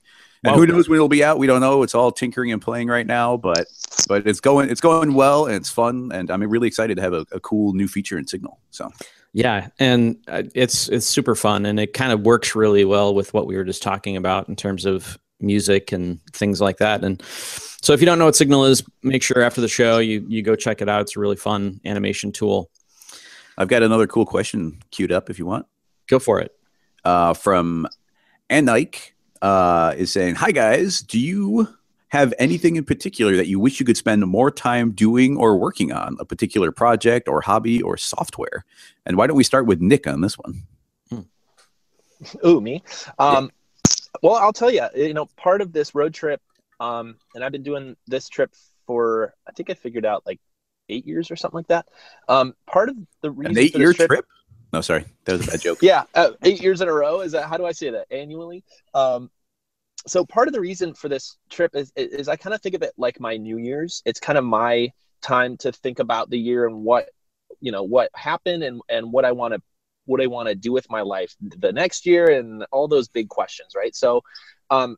[0.44, 1.38] And Well- who knows when it'll be out?
[1.38, 1.82] We don't know.
[1.82, 3.66] It's all tinkering and playing right now, but
[4.08, 7.12] but it's going it's going well and it's fun, and I'm really excited to have
[7.12, 8.58] a, a cool new feature in Signal.
[8.70, 8.90] So
[9.36, 13.34] Yeah, and uh, it's it's super fun, and it kind of works really well with
[13.34, 17.04] what we were just talking about in terms of music and things like that.
[17.04, 17.22] And
[17.82, 20.40] so, if you don't know what Signal is, make sure after the show you you
[20.40, 21.02] go check it out.
[21.02, 22.70] It's a really fun animation tool.
[23.58, 25.66] I've got another cool question queued up if you want.
[26.08, 26.52] Go for it.
[27.04, 27.86] uh, from
[28.50, 31.68] Anike uh, is saying, "Hi guys, do you
[32.08, 35.92] have anything in particular that you wish you could spend more time doing or working
[35.92, 38.64] on, a particular project or hobby or software?"
[39.04, 40.62] And why don't we start with Nick on this one?
[42.44, 42.82] Ooh, me.
[43.18, 43.50] Um,
[44.22, 44.86] well, I'll tell you.
[44.94, 46.40] You know, part of this road trip,
[46.80, 48.54] um, and I've been doing this trip
[48.86, 50.40] for I think I figured out like
[50.88, 51.86] eight years or something like that.
[52.28, 54.26] Um, part of the reason An eight-year trip, trip?
[54.72, 55.78] No, sorry, that was a bad joke.
[55.82, 57.20] yeah, uh, eight years in a row.
[57.20, 58.64] Is that how do I say that annually?
[58.94, 59.30] Um,
[60.06, 62.82] so part of the reason for this trip is is I kind of think of
[62.82, 64.02] it like my New Year's.
[64.04, 64.92] It's kind of my
[65.22, 67.08] time to think about the year and what
[67.60, 69.62] you know what happened and and what I want to
[70.06, 73.28] what I want to do with my life the next year and all those big
[73.28, 73.94] questions, right?
[73.94, 74.22] So,
[74.70, 74.96] um,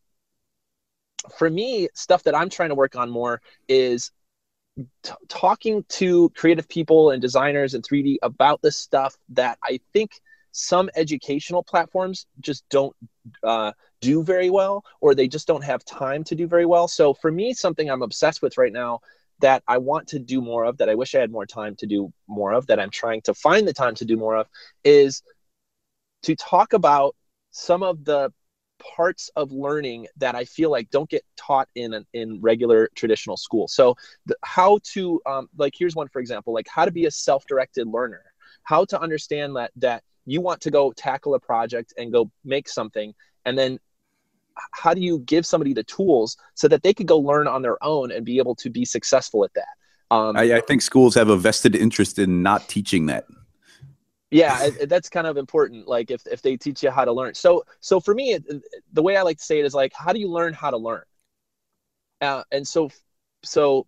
[1.39, 4.11] for me, stuff that I'm trying to work on more is
[5.03, 10.13] t- talking to creative people and designers and 3D about the stuff that I think
[10.53, 12.95] some educational platforms just don't
[13.43, 16.89] uh, do very well, or they just don't have time to do very well.
[16.89, 19.01] So for me, something I'm obsessed with right now
[19.41, 21.87] that I want to do more of, that I wish I had more time to
[21.87, 24.49] do more of, that I'm trying to find the time to do more of,
[24.85, 25.23] is
[26.23, 27.15] to talk about
[27.51, 28.33] some of the
[28.79, 33.69] parts of learning that I feel like don't get taught in in regular traditional school.
[33.69, 37.11] So the, how to um, like here's one for example, like how to be a
[37.11, 38.23] self-directed learner,
[38.63, 42.69] how to understand that that you want to go tackle a project and go make
[42.69, 43.15] something,
[43.45, 43.79] and then
[44.73, 47.83] how do you give somebody the tools so that they could go learn on their
[47.83, 49.69] own and be able to be successful at that?
[50.11, 53.27] Um, I, I think schools have a vested interest in not teaching that.
[54.31, 57.35] Yeah it, that's kind of important like if, if they teach you how to learn.
[57.35, 58.45] So so for me it,
[58.93, 60.77] the way i like to say it is like how do you learn how to
[60.77, 61.05] learn?
[62.21, 62.91] Uh, and so
[63.43, 63.87] so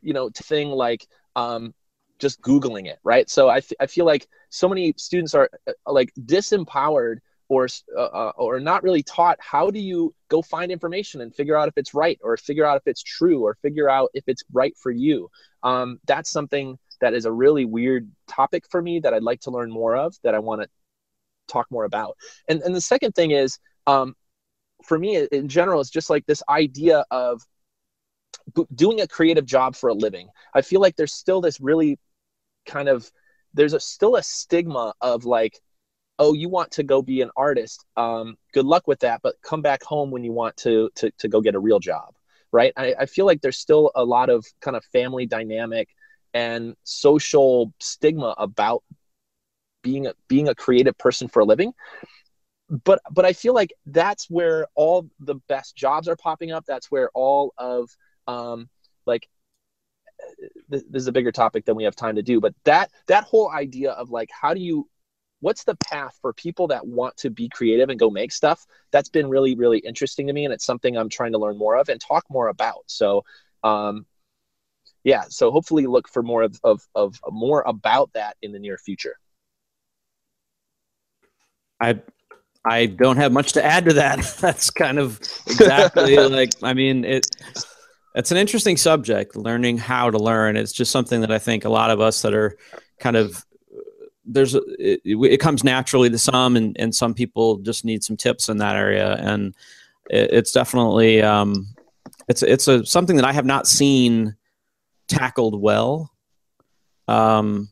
[0.00, 1.74] you know thing like um
[2.20, 3.28] just googling it right?
[3.28, 8.00] So I, f- I feel like so many students are uh, like disempowered or uh,
[8.00, 11.76] uh, or not really taught how do you go find information and figure out if
[11.76, 14.90] it's right or figure out if it's true or figure out if it's right for
[14.90, 15.28] you.
[15.62, 19.50] Um, that's something that is a really weird topic for me that i'd like to
[19.50, 20.68] learn more of that i want to
[21.50, 22.16] talk more about.
[22.48, 24.14] And and the second thing is um,
[24.84, 27.42] for me in general is just like this idea of
[28.74, 30.28] doing a creative job for a living.
[30.54, 31.98] I feel like there's still this really
[32.66, 33.10] kind of
[33.54, 35.60] there's a still a stigma of like
[36.18, 39.62] oh you want to go be an artist um, good luck with that but come
[39.62, 42.14] back home when you want to to, to go get a real job
[42.52, 42.72] right?
[42.76, 45.88] I, I feel like there's still a lot of kind of family dynamic
[46.34, 48.82] and social stigma about
[49.82, 51.72] being a, being a creative person for a living.
[52.84, 56.64] But but i feel like that's where all the best jobs are popping up.
[56.68, 57.90] That's where all of
[58.28, 58.68] um
[59.06, 59.28] like
[60.68, 63.50] this is a bigger topic than we have time to do but that that whole
[63.50, 64.88] idea of like how do you
[65.40, 68.66] what's the path for people that want to be creative and go make stuff?
[68.90, 71.76] That's been really really interesting to me and it's something i'm trying to learn more
[71.76, 72.84] of and talk more about.
[72.86, 73.24] So
[73.64, 74.06] um
[75.02, 78.78] yeah so hopefully look for more of, of, of more about that in the near
[78.78, 79.16] future.
[81.80, 82.00] I
[82.64, 84.18] i don't have much to add to that.
[84.40, 87.26] That's kind of exactly like i mean it
[88.14, 90.56] it's an interesting subject learning how to learn.
[90.56, 92.56] It's just something that i think a lot of us that are
[92.98, 93.44] kind of
[94.24, 98.48] there's it, it, comes naturally to some and, and some people just need some tips
[98.48, 99.16] in that area.
[99.16, 99.54] And
[100.08, 101.66] it, it's definitely um,
[102.28, 104.36] it's it's a something that i have not seen
[105.08, 106.12] tackled well
[107.08, 107.68] um,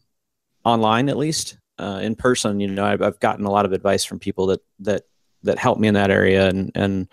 [0.65, 2.61] online at least uh, in person.
[2.61, 5.03] You know I've, I've gotten a lot of advice from people that that
[5.45, 6.49] that help me in that area.
[6.49, 7.09] And and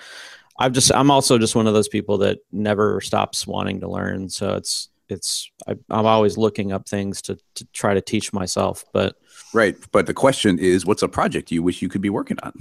[0.59, 4.29] i've just i'm also just one of those people that never stops wanting to learn.
[4.29, 8.83] So it's it's I, am always looking up things to, to try to teach myself
[8.93, 9.15] but
[9.53, 9.75] right.
[9.91, 12.53] But the question is what's a project you wish you could be working on?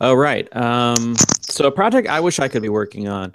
[0.00, 0.54] Oh right.
[0.56, 3.34] Um, so a project i wish i could be working on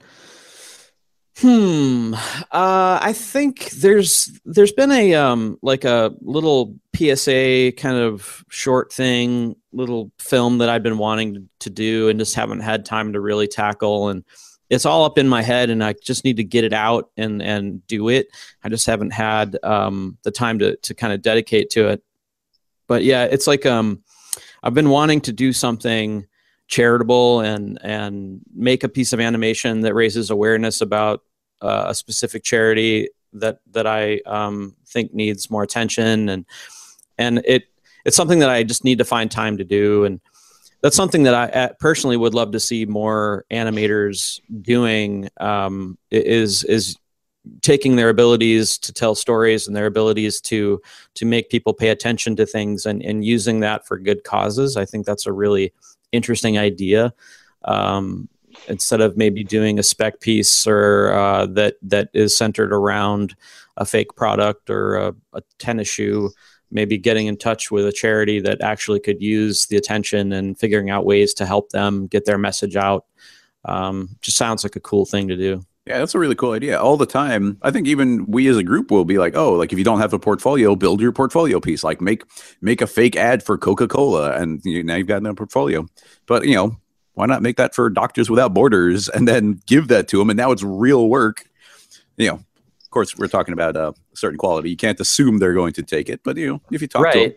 [1.41, 2.13] hmm
[2.51, 8.91] uh, i think there's there's been a um like a little psa kind of short
[8.91, 13.19] thing little film that i've been wanting to, do and just haven't had time to
[13.21, 14.23] really tackle and
[14.69, 17.41] it's all up in my head and I just need to get it out and
[17.41, 18.27] and do it.
[18.63, 22.03] I just haven't had um, the time to to kind of dedicate to it.
[22.87, 24.03] But yeah, it's like um,
[24.63, 26.27] I've been wanting to do something
[26.67, 31.23] charitable and and make a piece of animation that raises awareness about
[31.61, 36.45] uh, a specific charity that that I um, think needs more attention and
[37.17, 37.65] and it
[38.05, 40.19] it's something that I just need to find time to do and
[40.81, 45.29] that's something that I personally would love to see more animators doing.
[45.37, 46.95] Um, is is
[47.61, 50.81] taking their abilities to tell stories and their abilities to
[51.15, 54.77] to make people pay attention to things and, and using that for good causes.
[54.77, 55.73] I think that's a really
[56.11, 57.13] interesting idea.
[57.63, 58.29] Um,
[58.67, 63.35] instead of maybe doing a spec piece or uh, that that is centered around
[63.77, 66.31] a fake product or a, a tennis shoe
[66.71, 70.89] maybe getting in touch with a charity that actually could use the attention and figuring
[70.89, 73.05] out ways to help them get their message out.
[73.65, 75.61] Um, just sounds like a cool thing to do.
[75.85, 76.79] Yeah, that's a really cool idea.
[76.79, 79.73] All the time, I think even we as a group will be like, "Oh, like
[79.73, 81.83] if you don't have a portfolio, build your portfolio piece.
[81.83, 82.23] Like make
[82.61, 85.87] make a fake ad for Coca Cola, and you, now you've got a portfolio."
[86.27, 86.77] But you know,
[87.19, 90.29] why not make that for Doctors Without Borders and then give that to them?
[90.29, 91.43] And now it's real work.
[92.15, 94.69] You know, of course, we're talking about a certain quality.
[94.69, 97.13] You can't assume they're going to take it, but you know, if you talk right.
[97.13, 97.33] to them.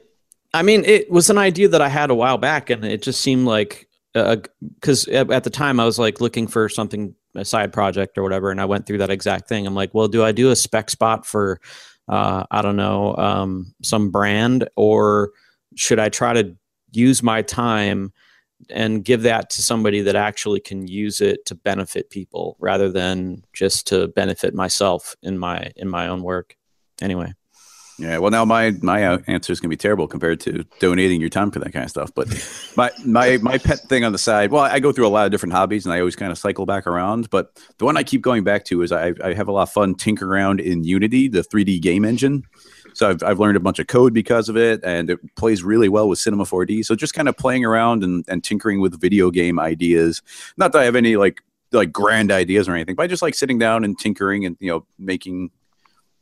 [0.55, 3.23] I mean, it was an idea that I had a while back, and it just
[3.23, 7.73] seemed like because uh, at the time I was like looking for something a side
[7.73, 9.67] project or whatever, and I went through that exact thing.
[9.67, 11.61] I'm like, well, do I do a spec spot for
[12.09, 15.33] uh, I don't know um, some brand, or
[15.75, 16.57] should I try to
[16.93, 18.13] use my time
[18.73, 23.45] and give that to somebody that actually can use it to benefit people rather than
[23.53, 26.57] just to benefit myself in my in my own work?
[27.01, 27.35] Anyway.
[27.99, 31.31] Yeah, well, now my my uh, answer is gonna be terrible compared to donating your
[31.31, 32.13] time for that kind of stuff.
[32.15, 32.29] But
[32.77, 35.31] my my my pet thing on the side, well, I go through a lot of
[35.31, 37.31] different hobbies, and I always kind of cycle back around.
[37.31, 39.73] But the one I keep going back to is I I have a lot of
[39.73, 42.45] fun tinkering around in Unity, the 3D game engine.
[42.95, 45.89] So I've I've learned a bunch of code because of it, and it plays really
[45.89, 46.85] well with Cinema 4D.
[46.85, 50.23] So just kind of playing around and and tinkering with video game ideas.
[50.57, 53.35] Not that I have any like like grand ideas or anything, but I just like
[53.35, 55.51] sitting down and tinkering and you know making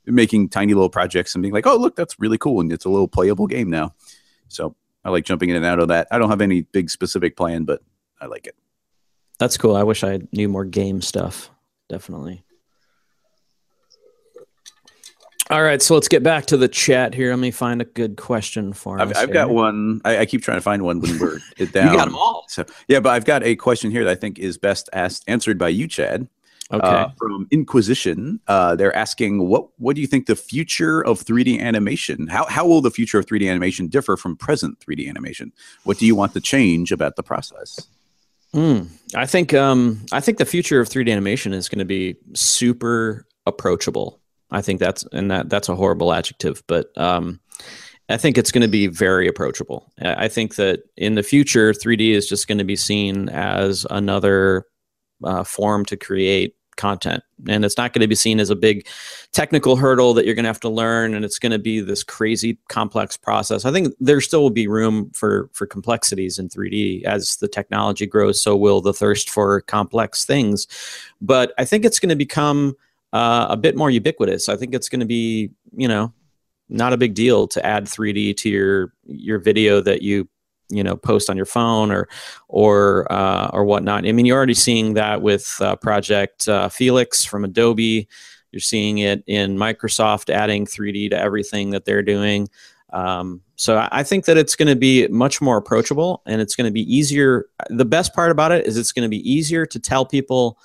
[0.07, 2.61] making tiny little projects and being like, oh, look, that's really cool.
[2.61, 3.95] And it's a little playable game now.
[4.49, 6.09] So I like jumping in and out of that.
[6.11, 7.83] I don't have any big specific plan, but
[8.21, 8.57] I like it.
[9.39, 9.77] That's cool.
[9.77, 11.51] I wish I knew more game stuff.
[11.89, 12.45] Definitely.
[15.51, 17.31] All right, so let's get back to the chat here.
[17.31, 19.17] Let me find a good question for I've, us.
[19.17, 20.01] I've got one.
[20.05, 21.41] I, I, keep trying to find one when we're
[21.73, 21.91] down.
[21.91, 22.45] you got them all.
[22.49, 25.59] So yeah, but I've got a question here that I think is best asked answered
[25.59, 26.29] by you, Chad.
[26.73, 26.87] Okay.
[26.87, 31.59] Uh, from Inquisition, uh, they're asking what what do you think the future of 3D
[31.59, 32.29] animation?
[32.29, 35.53] How how will the future of 3D animation differ from present 3D animation?
[35.83, 37.89] What do you want to change about the process?
[38.55, 42.15] Mm, I think um, I think the future of 3D animation is going to be
[42.35, 44.20] super approachable.
[44.51, 47.41] I think that's and that that's a horrible adjective, but um,
[48.09, 49.91] I think it's going to be very approachable.
[50.03, 54.67] I think that in the future, 3D is just going to be seen as another
[55.23, 57.23] uh, form to create content.
[57.49, 58.87] And it's not going to be seen as a big
[59.33, 62.03] technical hurdle that you're going to have to learn and it's going to be this
[62.03, 63.65] crazy complex process.
[63.65, 68.07] I think there still will be room for for complexities in 3d as the technology
[68.07, 70.67] grows so will the thirst for complex things.
[71.21, 72.77] But i think it's going to become
[73.13, 76.13] uh, a bit more ubiquitous i think it's going to be you know
[76.69, 80.29] not a big deal to add 3d to your your video that you
[80.71, 82.09] you know post on your phone or
[82.49, 84.07] or uh, or whatnot.
[84.07, 88.09] I mean, you're already seeing that with uh, Project uh, Felix from Adobe.
[88.53, 92.49] You're seeing it in Microsoft adding 3D to everything that they're doing.
[92.93, 96.67] Um, so I think that it's going to be much more approachable and it's going
[96.67, 97.47] to be easier.
[97.69, 100.59] The best part about it is it's going to be easier to tell people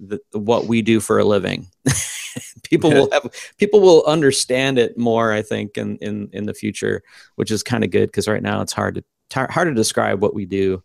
[0.00, 1.68] the, what we do for a living.
[2.62, 7.02] people will have people will understand it more, I think, in in in the future,
[7.36, 9.04] which is kind of good because right now it's hard to
[9.50, 10.82] hard to describe what we do.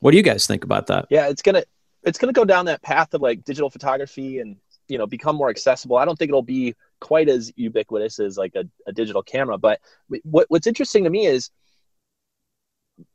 [0.00, 1.06] What do you guys think about that?
[1.10, 1.64] Yeah, it's gonna
[2.02, 4.56] it's gonna go down that path of like digital photography and
[4.88, 5.96] you know become more accessible.
[5.96, 9.80] I don't think it'll be quite as ubiquitous as like a, a digital camera, but
[10.22, 11.50] what, what's interesting to me is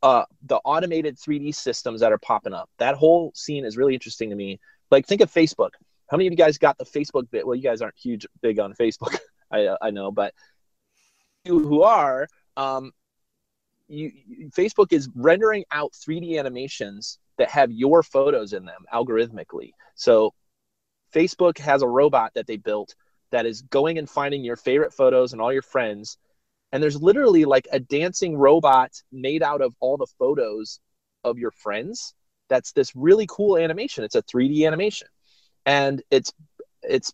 [0.03, 2.69] uh, the automated 3D systems that are popping up.
[2.79, 4.59] That whole scene is really interesting to me.
[4.91, 5.71] Like think of Facebook.
[6.09, 7.45] How many of you guys got the Facebook bit?
[7.45, 9.17] Well, you guys aren't huge big on Facebook,
[9.51, 10.33] I I know, but
[11.45, 12.91] you who are, um,
[13.87, 14.11] you,
[14.49, 19.71] Facebook is rendering out 3D animations that have your photos in them algorithmically.
[19.95, 20.33] So
[21.13, 22.95] Facebook has a robot that they built
[23.31, 26.17] that is going and finding your favorite photos and all your friends.
[26.71, 30.79] And there's literally like a dancing robot made out of all the photos
[31.23, 32.13] of your friends.
[32.49, 34.03] That's this really cool animation.
[34.03, 35.07] It's a 3D animation.
[35.65, 36.33] And it's
[36.83, 37.13] it's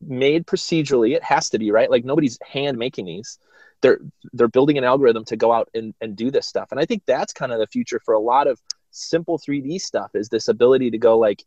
[0.00, 1.14] made procedurally.
[1.14, 1.90] It has to be, right?
[1.90, 3.38] Like nobody's hand making these
[3.84, 4.00] they're
[4.32, 7.02] they're building an algorithm to go out and, and do this stuff and i think
[7.06, 8.58] that's kind of the future for a lot of
[8.90, 11.44] simple 3d stuff is this ability to go like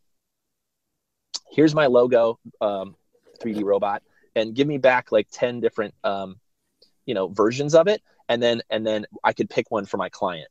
[1.50, 2.95] here's my logo um,
[3.41, 4.04] 3d robot
[4.36, 6.36] and give me back like 10 different um,
[7.08, 10.10] you know versions of it and then and then i could pick one for my
[10.10, 10.50] client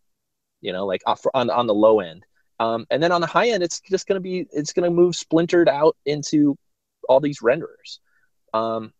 [0.61, 2.25] you know like off, on, on the low end
[2.59, 4.95] um, and then on the high end it's just going to be it's going to
[4.95, 6.57] move splintered out into
[7.09, 7.99] all these renderers
[8.55, 8.93] um,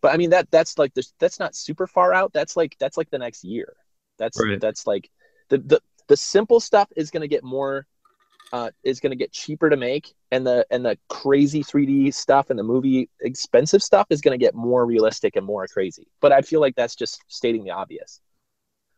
[0.00, 2.32] but I mean that that's like this that's not super far out.
[2.32, 3.74] That's like that's like the next year.
[4.18, 4.60] That's right.
[4.60, 5.10] that's like
[5.48, 7.86] the the the simple stuff is going to get more
[8.52, 12.50] uh, is going to get cheaper to make, and the and the crazy 3D stuff
[12.50, 16.06] and the movie expensive stuff is going to get more realistic and more crazy.
[16.20, 18.20] But I feel like that's just stating the obvious.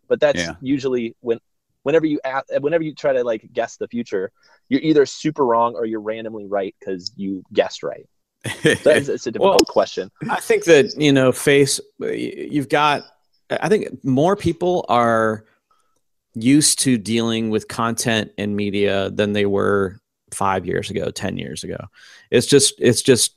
[0.08, 0.54] But that's Yeah.
[0.60, 1.38] usually when
[1.86, 4.32] whenever you ask, whenever you try to like guess the future,
[4.68, 8.08] you're either super wrong or you're randomly right because you guessed right.
[8.44, 10.10] So it's, it's a difficult Well- question.
[10.28, 11.78] I think that you know, face.
[12.00, 13.04] You've got.
[13.48, 15.44] I think more people are
[16.34, 20.00] used to dealing with content and media than they were
[20.32, 21.78] five years ago, ten years ago.
[22.32, 22.74] It's just.
[22.78, 23.35] It's just.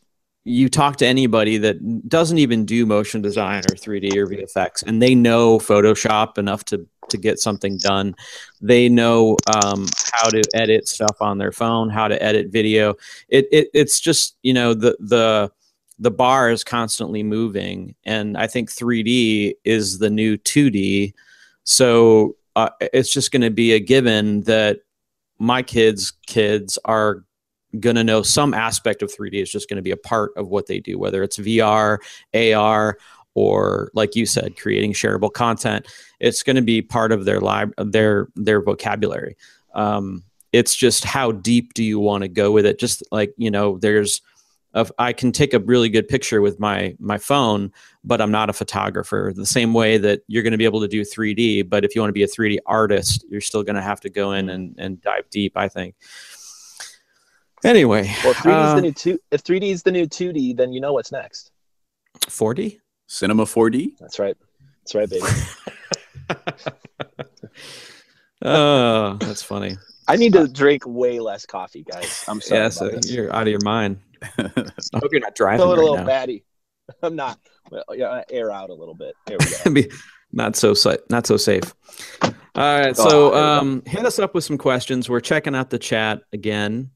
[0.50, 5.02] You talk to anybody that doesn't even do motion design or 3D or VFX, and
[5.02, 8.16] they know Photoshop enough to to get something done.
[8.62, 12.96] They know um, how to edit stuff on their phone, how to edit video.
[13.28, 15.52] It, it it's just you know the the
[16.00, 21.14] the bar is constantly moving and i think 3d is the new 2d
[21.66, 24.80] so uh, it's just going to be a given that
[25.38, 27.24] my kids kids are
[27.80, 30.48] going to know some aspect of 3d is just going to be a part of
[30.48, 32.00] what they do whether it's vr
[32.34, 32.98] ar
[33.36, 35.88] or like you said creating shareable content
[36.20, 39.36] it's going to be part of their lib their their vocabulary
[39.76, 43.52] um, it's just how deep do you want to go with it just like you
[43.52, 44.22] know there's
[45.00, 47.72] I can take a really good picture with my my phone,
[48.04, 49.34] but I'm not a photographer.
[49.36, 52.02] The same way that you're going to be able to do 3D, but if you
[52.02, 54.76] want to be a 3D artist, you're still going to have to go in and,
[54.78, 55.54] and dive deep.
[55.56, 55.96] I think.
[57.64, 59.20] Anyway, Well, if 3D is uh, the new two.
[59.32, 61.52] If 3D is the new 2D, then you know what's next.
[62.30, 63.98] Four D, Cinema 4D.
[64.00, 64.38] That's right.
[64.84, 65.26] That's right, baby.
[68.42, 69.76] Oh, that's funny.
[70.08, 72.24] I need to drink way less coffee, guys.
[72.28, 72.62] I'm sorry.
[72.62, 73.12] Yeah, so this.
[73.12, 74.00] you're out of your mind.
[74.38, 74.50] I
[74.96, 76.06] hope you're not I driving feel a right little now.
[76.06, 76.46] batty.
[77.04, 77.38] I'm not.
[77.70, 79.14] Well, yeah, air out a little bit.
[79.28, 79.38] There
[79.74, 79.90] we go.
[80.32, 81.74] Not so sa- not so safe.
[82.24, 85.10] All right, Oh, so there um, hit us up with some questions.
[85.10, 86.92] We're checking out the chat again.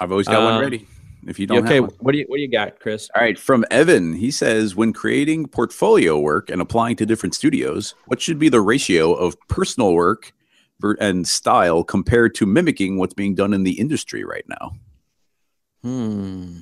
[0.00, 0.86] I've always got one Um, ready.
[1.26, 1.92] If you don't okay, have one.
[1.98, 3.08] what do you what do you got, Chris?
[3.14, 7.94] All right, from Evan, he says when creating portfolio work and applying to different studios,
[8.06, 10.32] what should be the ratio of personal work
[11.00, 14.72] and style compared to mimicking what's being done in the industry right now?
[15.82, 16.58] Hmm.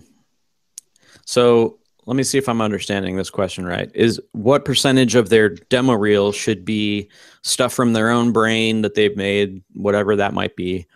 [1.26, 3.90] So let me see if I'm understanding this question right.
[3.94, 7.08] Is what percentage of their demo reel should be
[7.42, 10.86] stuff from their own brain that they've made, whatever that might be,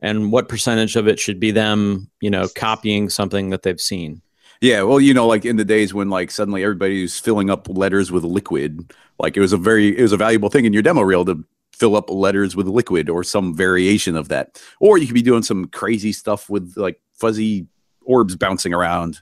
[0.00, 4.22] and what percentage of it should be them, you know, copying something that they've seen?
[4.60, 8.12] Yeah, well, you know, like in the days when like suddenly everybody's filling up letters
[8.12, 11.00] with liquid, like it was a very it was a valuable thing in your demo
[11.00, 14.62] reel to fill up letters with liquid or some variation of that.
[14.80, 17.66] Or you could be doing some crazy stuff with like fuzzy
[18.02, 19.20] orbs bouncing around,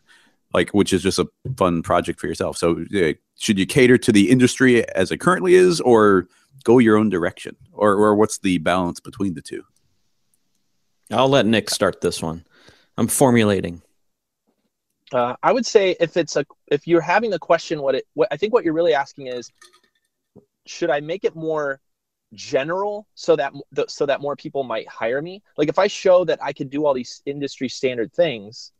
[0.54, 2.56] like which is just a fun project for yourself.
[2.56, 6.26] So, yeah, should you cater to the industry as it currently is, or
[6.64, 9.62] go your own direction, or or what's the balance between the two?
[11.10, 12.44] I'll let Nick start this one.
[12.96, 13.82] I'm formulating.
[15.12, 18.28] Uh, I would say if it's a if you're having the question, what it what
[18.30, 19.50] I think what you're really asking is,
[20.66, 21.80] should I make it more
[22.34, 23.52] general so that
[23.88, 25.42] so that more people might hire me?
[25.56, 28.72] Like if I show that I could do all these industry standard things,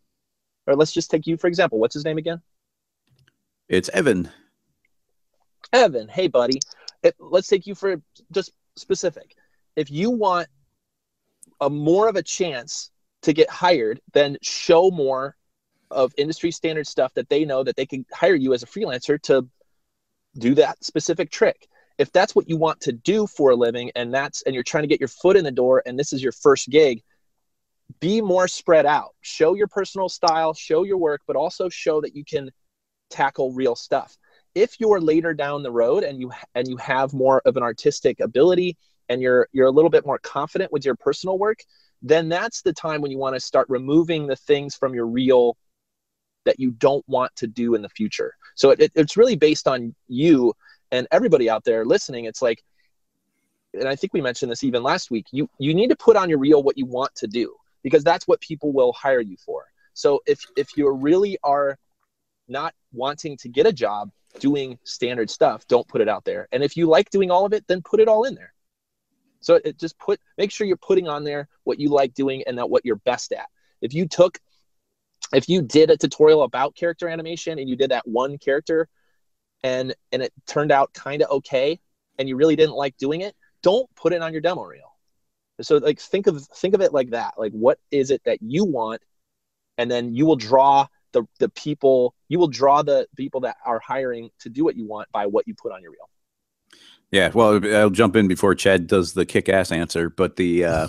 [0.66, 1.78] or let's just take you for example.
[1.78, 2.42] What's his name again?
[3.68, 4.30] It's Evan.
[5.72, 6.60] Evan, hey buddy,
[7.02, 8.02] If- let's take you for
[8.32, 9.34] just specific.
[9.76, 10.48] If you want
[11.60, 12.90] a more of a chance
[13.22, 15.36] to get hired, than show more
[15.90, 19.20] of industry standard stuff that they know that they can hire you as a freelancer
[19.22, 19.48] to
[20.38, 21.68] do that specific trick.
[21.96, 24.84] If that's what you want to do for a living and that's and you're trying
[24.84, 27.02] to get your foot in the door and this is your first gig,
[28.00, 29.14] be more spread out.
[29.22, 32.50] Show your personal style, show your work, but also show that you can
[33.10, 34.16] tackle real stuff
[34.54, 38.20] if you're later down the road and you and you have more of an artistic
[38.20, 38.76] ability
[39.08, 41.58] and you're you're a little bit more confident with your personal work
[42.02, 45.56] then that's the time when you want to start removing the things from your reel
[46.44, 49.66] that you don't want to do in the future so it, it- it's really based
[49.68, 50.52] on you
[50.92, 52.62] and everybody out there listening it's like
[53.74, 56.28] and i think we mentioned this even last week you you need to put on
[56.28, 59.64] your reel what you want to do because that's what people will hire you for
[59.94, 61.76] so if if you really are
[62.48, 66.48] not wanting to get a job doing standard stuff, don't put it out there.
[66.52, 68.52] And if you like doing all of it, then put it all in there.
[69.40, 72.58] So it just put make sure you're putting on there what you like doing and
[72.58, 73.48] that what you're best at.
[73.80, 74.38] If you took
[75.32, 78.88] if you did a tutorial about character animation and you did that one character
[79.62, 81.80] and and it turned out kind of okay
[82.18, 84.94] and you really didn't like doing it, don't put it on your demo reel.
[85.60, 87.34] So like think of think of it like that.
[87.36, 89.02] Like what is it that you want
[89.76, 93.80] and then you will draw the the people you will draw the people that are
[93.80, 96.08] hiring to do what you want by what you put on your reel.
[97.10, 100.10] Yeah, well, I'll jump in before Chad does the kick-ass answer.
[100.10, 100.88] But the uh,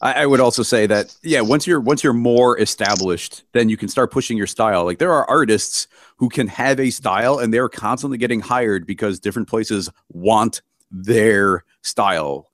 [0.00, 3.76] I, I would also say that yeah, once you're once you're more established, then you
[3.76, 4.84] can start pushing your style.
[4.84, 9.18] Like there are artists who can have a style and they're constantly getting hired because
[9.18, 12.48] different places want their style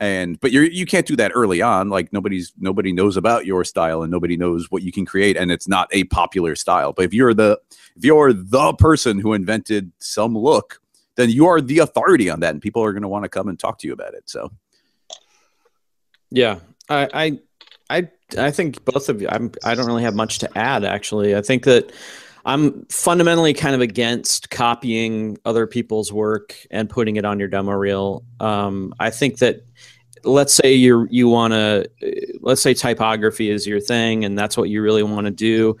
[0.00, 3.64] and but you you can't do that early on like nobody's nobody knows about your
[3.64, 7.04] style and nobody knows what you can create and it's not a popular style but
[7.04, 7.58] if you're the
[7.96, 10.80] if you're the person who invented some look
[11.18, 13.48] then you are the authority on that and people are going to want to come
[13.48, 14.50] and talk to you about it so
[16.30, 17.38] yeah i
[17.90, 18.08] i
[18.38, 21.42] i, think both of you I'm, i don't really have much to add actually i
[21.42, 21.92] think that
[22.44, 27.72] I'm fundamentally kind of against copying other people's work and putting it on your demo
[27.72, 28.24] reel.
[28.40, 29.66] Um, I think that
[30.24, 31.88] let's say you you want to
[32.40, 35.76] let's say typography is your thing and that's what you really want to do.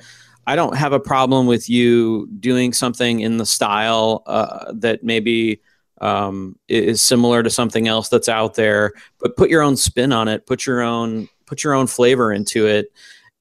[0.48, 5.60] I don't have a problem with you doing something in the style uh, that maybe
[6.00, 10.26] um, is similar to something else that's out there, but put your own spin on
[10.26, 10.46] it.
[10.46, 12.90] Put your own put your own flavor into it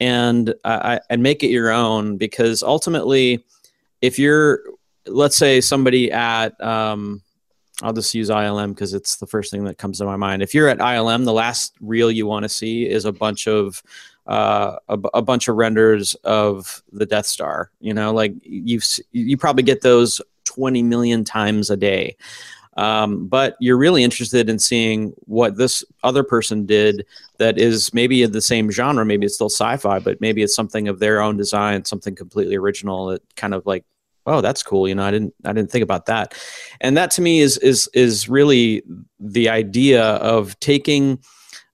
[0.02, 3.46] and uh, and make it your own because ultimately
[4.02, 4.60] if you're
[5.06, 7.22] let's say somebody at um,
[7.84, 10.42] I'll just use ILM because it's the first thing that comes to my mind.
[10.42, 13.82] If you're at ILM, the last reel you want to see is a bunch of
[14.28, 17.72] uh, a, bunch of renders of the Death Star.
[17.80, 22.18] You know, like you've you probably get those 20 million times a day.
[22.76, 27.08] Um, but you're really interested in seeing what this other person did
[27.40, 29.04] that is maybe in the same genre.
[29.04, 33.08] Maybe it's still sci-fi, but maybe it's something of their own design, something completely original
[33.08, 33.84] that kind of like,
[34.28, 34.88] oh, that's cool.
[34.88, 36.36] You know, I didn't I didn't think about that.
[36.82, 38.84] And that to me is is is really
[39.20, 41.20] the idea of taking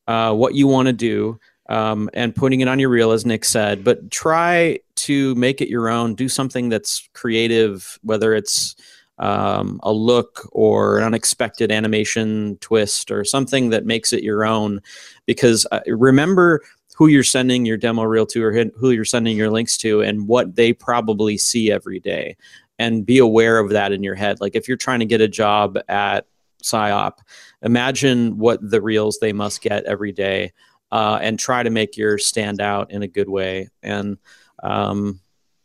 [0.07, 1.39] uh, what you want to do.
[1.69, 5.69] Um, and putting it on your reel, as Nick said, but try to make it
[5.69, 6.13] your own.
[6.13, 8.75] Do something that's creative, whether it's
[9.17, 14.81] um, a look or an unexpected animation twist or something that makes it your own.
[15.25, 16.61] Because uh, remember
[16.95, 20.27] who you're sending your demo reel to or who you're sending your links to and
[20.27, 22.35] what they probably see every day.
[22.79, 24.41] And be aware of that in your head.
[24.41, 26.25] Like if you're trying to get a job at
[26.63, 27.19] PSYOP,
[27.61, 30.51] imagine what the reels they must get every day
[30.93, 33.67] uh, and try to make yours stand out in a good way.
[33.81, 34.19] And
[34.61, 35.19] um,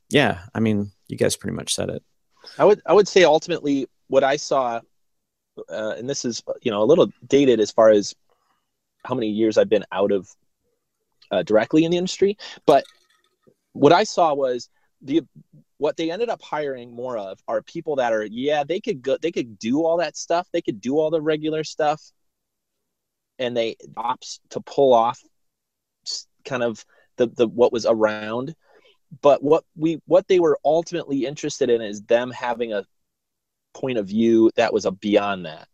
[0.08, 2.02] yeah, I mean, you guys pretty much said it.
[2.58, 4.80] I would I would say ultimately what I saw,
[5.68, 8.14] uh, and this is you know a little dated as far as
[9.04, 10.34] how many years I've been out of
[11.30, 12.84] uh, directly in the industry, but
[13.74, 14.70] what I saw was
[15.02, 15.20] the
[15.76, 19.18] what they ended up hiring more of are people that are yeah they could go
[19.20, 22.12] they could do all that stuff they could do all the regular stuff
[23.39, 25.20] and they opts to pull off
[26.45, 26.84] kind of
[27.16, 28.55] the the what was around.
[29.22, 32.84] But what we what they were ultimately interested in is them having a
[33.74, 35.68] point of view that was a beyond that.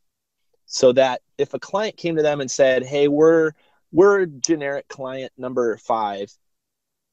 [0.66, 3.52] So that if a client came to them and said hey we're
[3.92, 6.32] we're generic client number five.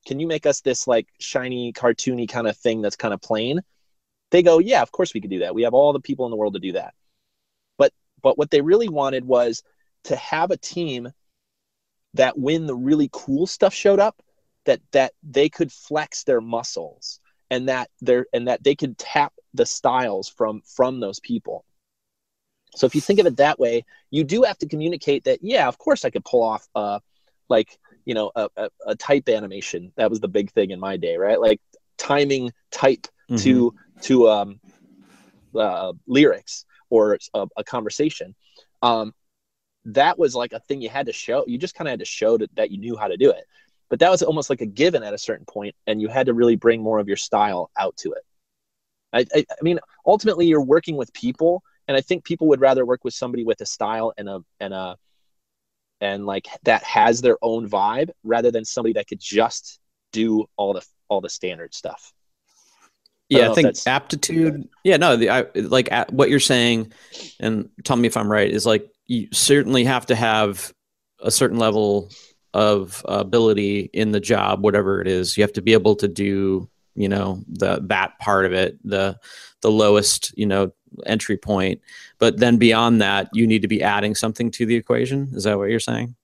[0.07, 3.61] Can you make us this like shiny cartoony kind of thing that's kind of plain?
[4.31, 5.55] They go yeah of course we could do that.
[5.55, 6.93] We have all the people in the world to do that.
[7.77, 9.63] But but what they really wanted was
[10.05, 11.11] to have a team
[12.13, 14.21] that when the really cool stuff showed up
[14.65, 19.33] that that they could flex their muscles and that they're and that they could tap
[19.53, 21.65] the styles from from those people.
[22.75, 25.67] So if you think of it that way you do have to communicate that yeah
[25.67, 26.99] of course i could pull off uh
[27.49, 29.91] like you know a, a, a type animation.
[29.95, 31.39] That was the big thing in my day right?
[31.39, 31.61] Like
[31.97, 33.35] timing type mm-hmm.
[33.37, 34.59] to to um
[35.53, 38.35] uh, lyrics or a, a conversation.
[38.81, 39.13] Um
[39.85, 42.05] that was like a thing you had to show you just kind of had to
[42.05, 43.45] show that, that you knew how to do it
[43.89, 46.33] but that was almost like a given at a certain point and you had to
[46.33, 48.23] really bring more of your style out to it
[49.13, 52.85] I, I, I, mean ultimately you're working with people and i think people would rather
[52.85, 54.97] work with somebody with a style and a and a
[55.99, 59.79] and like that has their own vibe rather than somebody that could just
[60.11, 62.13] do all the all the standard stuff
[63.31, 64.67] yeah, I, I think aptitude.
[64.83, 66.91] Yeah, no, the, I, like what you're saying,
[67.39, 68.51] and tell me if I'm right.
[68.51, 70.73] Is like you certainly have to have
[71.19, 72.09] a certain level
[72.53, 75.37] of ability in the job, whatever it is.
[75.37, 79.17] You have to be able to do, you know, the that part of it, the
[79.61, 80.73] the lowest, you know,
[81.05, 81.81] entry point.
[82.19, 85.29] But then beyond that, you need to be adding something to the equation.
[85.33, 86.15] Is that what you're saying?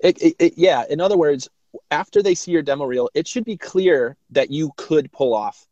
[0.00, 0.84] It, it, it, yeah.
[0.88, 1.48] In other words,
[1.90, 5.66] after they see your demo reel, it should be clear that you could pull off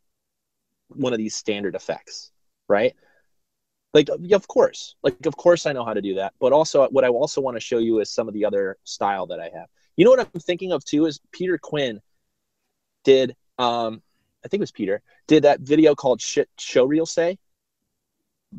[0.88, 2.30] one of these standard effects,
[2.68, 2.94] right?
[3.94, 6.32] Like, of course, like, of course, I know how to do that.
[6.40, 9.26] But also, what I also want to show you is some of the other style
[9.26, 9.68] that I have.
[9.96, 12.00] You know what I'm thinking of too is Peter Quinn
[13.04, 14.02] did, um,
[14.44, 17.38] I think it was Peter did that video called "Shit Show Reel Say."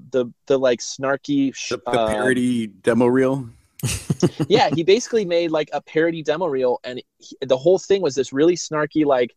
[0.09, 3.49] The the like snarky the, the, parody uh, demo reel.
[4.47, 8.15] yeah, he basically made like a parody demo reel, and he, the whole thing was
[8.15, 9.36] this really snarky like,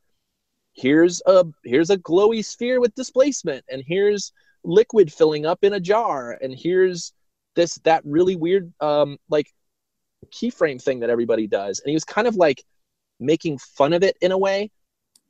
[0.73, 4.33] here's a here's a glowy sphere with displacement, and here's
[4.67, 7.13] liquid filling up in a jar, and here's
[7.55, 9.51] this that really weird um like
[10.27, 12.65] keyframe thing that everybody does, and he was kind of like
[13.19, 14.71] making fun of it in a way,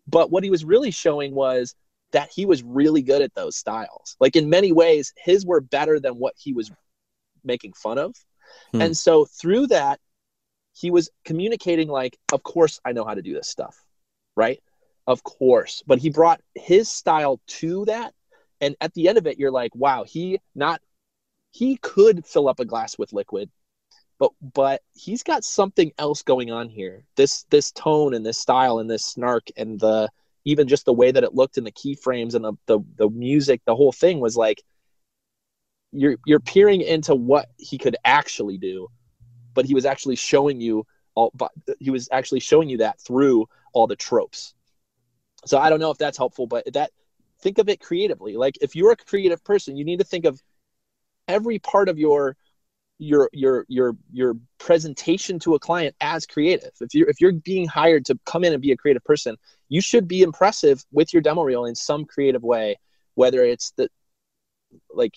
[0.07, 1.74] but what he was really showing was
[2.12, 4.16] that he was really good at those styles.
[4.20, 6.70] Like in many ways, his were better than what he was
[7.45, 8.14] making fun of.
[8.72, 8.82] Hmm.
[8.82, 10.01] And so through that,
[10.72, 13.76] he was communicating like, of course I know how to do this stuff,
[14.37, 14.62] right?
[15.07, 15.82] Of course.
[15.87, 18.12] But he brought his style to that.
[18.61, 20.81] And at the end of it, you're like, wow, he not
[21.51, 23.51] he could fill up a glass with liquid,
[24.19, 27.05] but but he's got something else going on here.
[27.17, 30.09] This this tone and this style and this snark and the
[30.45, 33.63] even just the way that it looked in the keyframes and the, the the music,
[33.67, 34.63] the whole thing was like
[35.93, 38.89] you're you're peering into what he could actually do,
[39.55, 41.31] but he was actually showing you all.
[41.35, 44.55] But he was actually showing you that through all the tropes.
[45.45, 46.91] So I don't know if that's helpful, but that
[47.41, 48.37] think of it creatively.
[48.37, 50.43] Like if you're a creative person, you need to think of
[51.28, 52.37] every part of your
[52.99, 56.70] your your your your presentation to a client as creative.
[56.80, 59.37] If you're if you're being hired to come in and be a creative person,
[59.68, 62.78] you should be impressive with your demo reel in some creative way,
[63.14, 63.91] whether it's the
[64.91, 65.12] like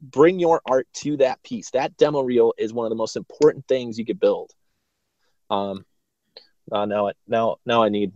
[0.00, 1.70] bring your art to that piece.
[1.70, 4.52] That demo reel is one of the most important things you could build.
[5.50, 5.84] Um,
[6.70, 8.12] uh, now now now I need.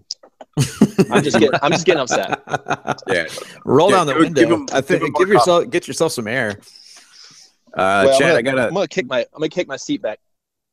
[1.10, 2.42] I'm just getting I'm just getting upset.
[3.08, 3.26] Yeah,
[3.64, 4.40] roll Yeah, down the give- window.
[4.42, 6.58] give him- I think give give more yourself get yourself some air.
[7.74, 9.76] Uh, Well, Chad, I I'm gonna, got I'm gonna kick my I'm gonna kick my
[9.76, 10.20] seat back.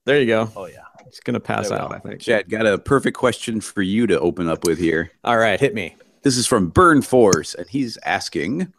[0.05, 0.49] There you go.
[0.55, 0.79] Oh yeah.
[1.07, 1.89] It's gonna pass out.
[1.91, 1.95] go.
[1.95, 2.21] I think.
[2.21, 5.11] Chad got a perfect question for you to open up with here.
[5.23, 5.95] All right, hit me.
[6.23, 8.73] This is from Burn Force, and he's asking,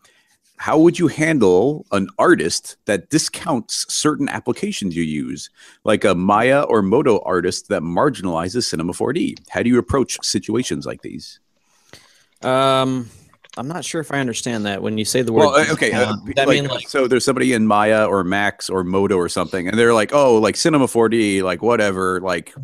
[0.57, 5.51] "How would you handle an artist that discounts certain applications you use,
[5.85, 9.37] like a Maya or Modo artist that marginalizes Cinema 4D?
[9.51, 11.39] How do you approach situations like these?"
[12.47, 13.11] Um,
[13.57, 15.47] I'm not sure if I understand that when you say the word.
[15.47, 15.93] Well, uh, okay.
[15.93, 19.29] Uh, that like, mean like so there's somebody in Maya or Max or Modo or
[19.29, 22.55] something, and they're like, "Oh, like Cinema 4D, like whatever." Like,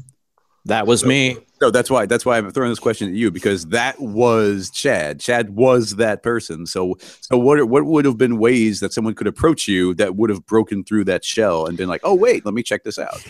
[0.67, 1.39] that was me.
[1.61, 5.19] so that's why that's why I'm throwing this question at you because that was Chad.
[5.19, 6.67] Chad was that person.
[6.67, 10.29] So, so what what would have been ways that someone could approach you that would
[10.29, 13.25] have broken through that shell and been like, "Oh, wait, let me check this out."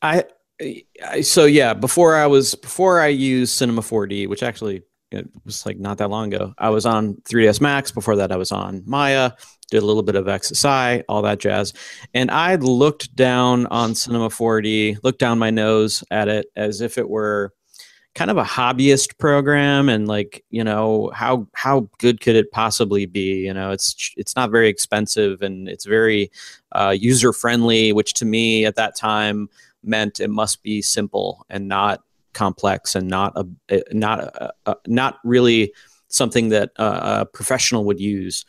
[0.00, 0.24] I,
[1.06, 1.74] I so yeah.
[1.74, 4.82] Before I was before I used Cinema 4D, which actually
[5.12, 6.54] it was like not that long ago.
[6.58, 7.90] I was on 3ds Max.
[7.90, 9.32] Before that, I was on Maya.
[9.70, 11.72] Did a little bit of XSI, all that jazz,
[12.12, 16.98] and I looked down on Cinema 4D, looked down my nose at it as if
[16.98, 17.54] it were
[18.14, 23.06] kind of a hobbyist program and like you know how how good could it possibly
[23.06, 26.30] be you know it's it's not very expensive and it's very
[26.72, 29.48] uh, user friendly which to me at that time
[29.82, 32.02] meant it must be simple and not
[32.32, 35.72] complex and not a eh, not a, a, not really
[36.08, 38.44] something that a, a professional would use.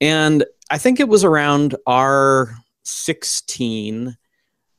[0.00, 4.14] And i think it was around r16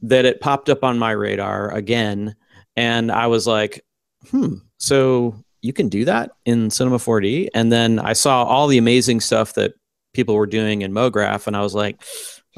[0.03, 2.35] that it popped up on my radar again.
[2.75, 3.85] And i was like
[4.29, 8.77] hmm so you can do that in cinema 4d and then i saw all the
[8.77, 9.73] amazing stuff that
[10.13, 12.01] people were doing in mograph and i was like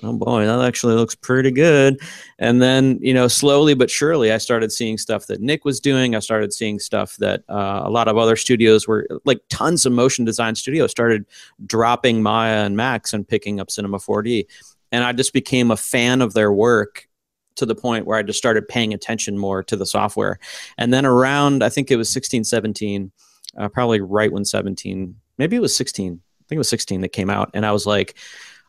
[0.01, 1.99] oh boy that actually looks pretty good.
[2.39, 6.15] And then you know slowly but surely i started seeing stuff that nick was doing.
[6.15, 9.93] I started seeing stuff that uh, a lot of other studios were like tons of
[9.93, 11.25] motion design studios started
[11.65, 14.47] dropping maya and max and picking up cinema 4d
[14.91, 17.07] and i just became a fan of their work
[17.55, 20.39] to the point where i just started paying attention more to the software.
[20.77, 23.11] And then around i think it was 16 17
[23.57, 27.09] uh, probably right when 17 maybe it was 16 i think it was 16 that
[27.09, 27.51] came out.
[27.53, 28.15] And i was like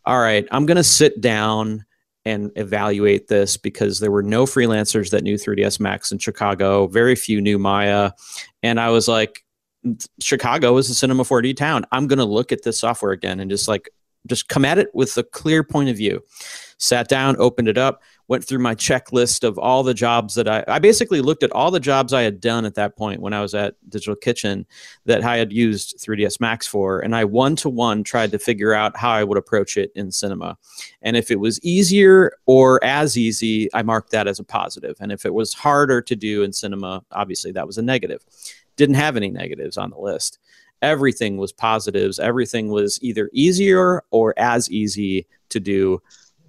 [0.07, 1.85] all right, I'm going to sit down
[2.25, 7.15] and evaluate this because there were no freelancers that knew 3ds Max in Chicago, very
[7.15, 8.13] few knew Maya.
[8.63, 9.45] And I was like,
[10.21, 11.85] Chicago is a Cinema 4D town.
[11.93, 13.91] I'm going to look at this software again and just like,
[14.27, 16.23] just come at it with a clear point of view.
[16.79, 20.65] Sat down, opened it up, went through my checklist of all the jobs that I,
[20.67, 23.43] I basically looked at all the jobs I had done at that point when I
[23.43, 24.67] was at Digital Kitchen
[25.05, 27.01] that I had used 3ds Max for.
[27.01, 30.11] And I one to one tried to figure out how I would approach it in
[30.11, 30.57] cinema.
[31.03, 34.97] And if it was easier or as easy, I marked that as a.
[35.01, 38.25] And if it was harder to do in cinema, obviously that was a negative.
[38.77, 40.39] Didn't have any negatives on the list.
[40.81, 42.19] Everything was positives.
[42.19, 46.03] Everything was either easier or as easy to do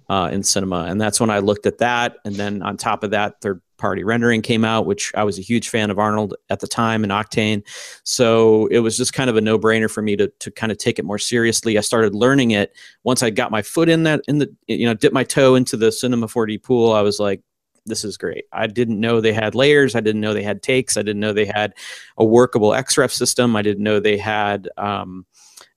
[0.08, 0.86] uh, in cinema.
[0.88, 2.16] And that's when I looked at that.
[2.24, 5.42] And then on top of that, third party rendering came out, which I was a
[5.42, 7.62] huge fan of Arnold at the time and Octane.
[8.04, 10.78] So it was just kind of a no brainer for me to, to kind of
[10.78, 11.76] take it more seriously.
[11.76, 14.94] I started learning it once I got my foot in that, in the, you know,
[14.94, 16.92] dip my toe into the Cinema 4D pool.
[16.92, 17.42] I was like,
[17.84, 18.46] this is great.
[18.52, 19.94] I didn't know they had layers.
[19.94, 20.96] I didn't know they had takes.
[20.96, 21.74] I didn't know they had
[22.16, 23.54] a workable XREF system.
[23.54, 25.24] I didn't know they had, um,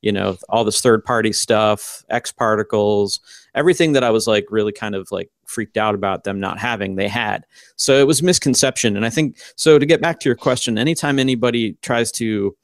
[0.02, 3.20] you know, all this third party stuff, X particles,
[3.54, 6.96] everything that I was like really kind of like freaked out about them not having,
[6.96, 7.46] they had.
[7.76, 8.96] So it was misconception.
[8.96, 12.56] And I think, so to get back to your question, anytime anybody tries to,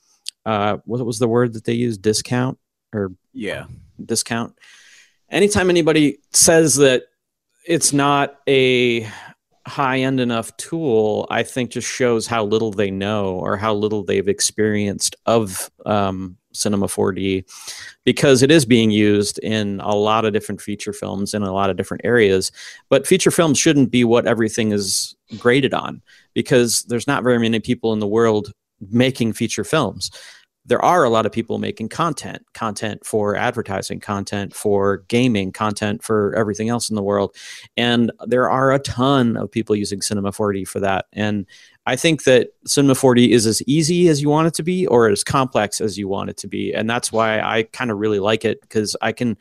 [0.46, 1.98] uh, what was the word that they use?
[1.98, 2.58] Discount
[2.94, 3.66] or Yeah.
[4.04, 4.58] discount.
[5.30, 7.04] Anytime anybody says that
[7.66, 9.10] it's not a
[9.68, 14.04] high end enough tool, I think just shows how little they know or how little
[14.04, 17.46] they've experienced of um, Cinema 4D
[18.04, 21.70] because it is being used in a lot of different feature films in a lot
[21.70, 22.52] of different areas.
[22.90, 26.02] But feature films shouldn't be what everything is graded on
[26.34, 28.52] because there's not very many people in the world
[28.92, 30.12] making feature films
[30.66, 36.04] there are a lot of people making content content for advertising content for gaming content
[36.04, 37.36] for everything else in the world.
[37.78, 41.06] And there are a ton of people using cinema 4d for that.
[41.14, 41.46] And
[41.88, 45.08] i think that cinema 4d is as easy as you want it to be or
[45.08, 46.74] as complex as you want it to be.
[46.74, 49.38] And that's why i kind of really like it because i can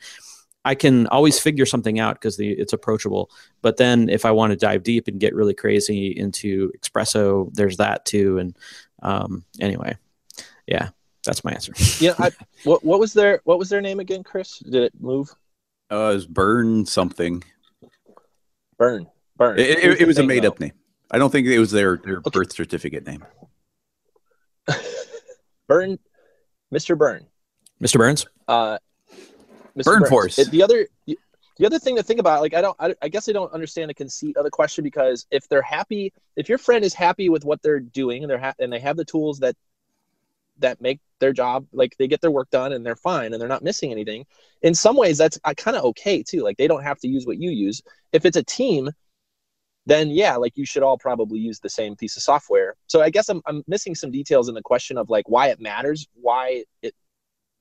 [0.63, 3.31] i can always figure something out because it's approachable.
[3.61, 7.77] But then if i want to dive deep and get really crazy into XPresso there's
[7.77, 8.37] that too.
[8.37, 8.57] And
[9.01, 9.97] um, anyway
[10.67, 10.89] yeah
[11.25, 11.73] that's my answer.
[11.99, 12.13] Yeah.
[12.19, 12.31] I,
[12.63, 14.59] what what was their what was their name again, Chris?
[14.59, 15.29] Did it move?
[15.91, 17.43] Uh, it was Burn something.
[18.77, 19.07] Burn.
[19.37, 19.59] Burn.
[19.59, 20.49] It, it, it was a made though.
[20.49, 20.71] up name.
[21.11, 22.29] I don't think it was their, their Okay.
[22.31, 23.23] birth certificate name.
[25.67, 25.97] Burn.
[26.73, 26.97] Mr.
[26.97, 27.25] Burn.
[27.81, 27.97] Mr.
[27.97, 28.25] Burns?
[28.47, 28.77] Uh,
[29.77, 29.83] Mr.
[29.85, 30.09] Burn Burns.
[30.09, 30.39] Force.
[30.39, 30.87] It- the other.
[31.57, 33.89] The other thing to think about, like I don't, I, I guess I don't understand
[33.89, 37.45] the conceit of the question because if they're happy, if your friend is happy with
[37.45, 39.55] what they're doing and they're ha- and they have the tools that
[40.59, 43.47] that make their job like they get their work done and they're fine and they're
[43.47, 44.25] not missing anything.
[44.61, 47.25] In some ways that's uh, kind of okay too like they don't have to use
[47.25, 47.81] what you use.
[48.11, 48.89] If it's a team
[49.87, 52.75] then yeah like you should all probably use the same piece of software.
[52.87, 55.59] So i guess i'm, I'm missing some details in the question of like why it
[55.59, 56.93] matters why it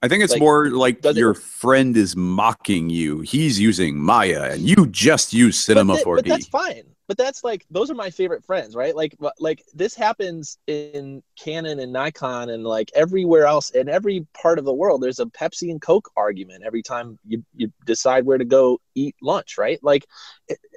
[0.05, 3.21] I think it's Like, more like does it- your friend is mocking you.
[3.21, 6.17] He's using Maya, and you just use Cinema but, thi- 4D.
[6.17, 6.83] but that's fine.
[7.09, 8.95] But that's like those are my favorite friends right?
[8.95, 14.59] Like like this happens in canon and nikon and like everywhere else in every part
[14.59, 15.03] of the world.
[15.03, 19.17] There's a pepsi and coke argument every time you, you decide where to go eat
[19.23, 19.79] lunch right?
[19.83, 20.07] Like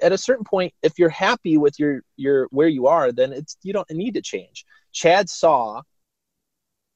[0.02, 3.56] at a certain point if you're happy with your your where you are then it's
[3.62, 4.64] you don't need to change.
[4.92, 5.82] Chad saw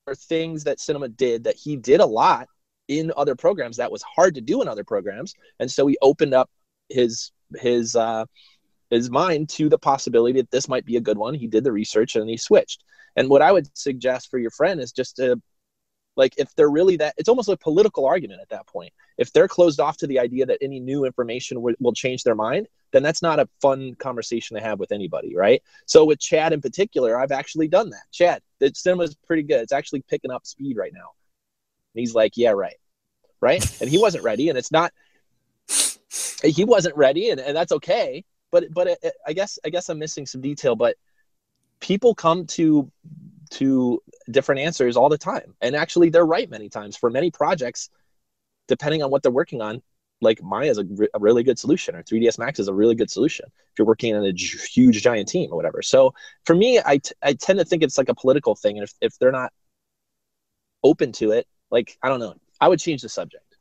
[0.07, 2.49] or things that cinema did that he did a lot
[2.89, 5.35] in other programs that was hard to do in other programs.
[5.61, 6.51] And so he opened up
[6.89, 8.25] his his uh
[8.91, 11.35] his mind to the possibility that this might be a good one.
[11.35, 12.85] He did the research and he switched.
[13.17, 15.41] And what i would suggest for your friend is just to
[16.17, 18.93] like if they're really that it's almost a political argument at that point.
[19.19, 22.67] If they're closed off to the idea that any new information will change their mind
[22.93, 25.63] then that's not a fun conversation to have with anybody right?
[25.87, 28.05] So with chad in particular i've actually done that.
[28.13, 29.61] Chad the cinema's pretty good.
[29.61, 31.11] It's actually picking up speed right now.
[31.95, 32.77] And he's like yeah right.
[33.41, 33.81] Right?
[33.81, 34.93] And he wasn't ready and it's not
[36.45, 38.25] he wasn't ready and, and that's okay.
[38.51, 40.97] But but it, it- i guess i guess i'm missing some detail but
[41.81, 42.91] people come to
[43.51, 45.55] to different answers all the time.
[45.61, 47.91] And actually they're right many times for many projects
[48.69, 49.83] depending on what they're working on
[50.23, 52.95] like maya is a, re- a really good solution or 3ds max is a really
[52.95, 56.15] good solution if you're working in a j- huge giant team or whatever so
[56.45, 58.93] for me I, t- I tend to think it's like a political thing and if,
[59.01, 59.53] if they're not
[60.83, 63.53] open to it like i don't know i would change the subject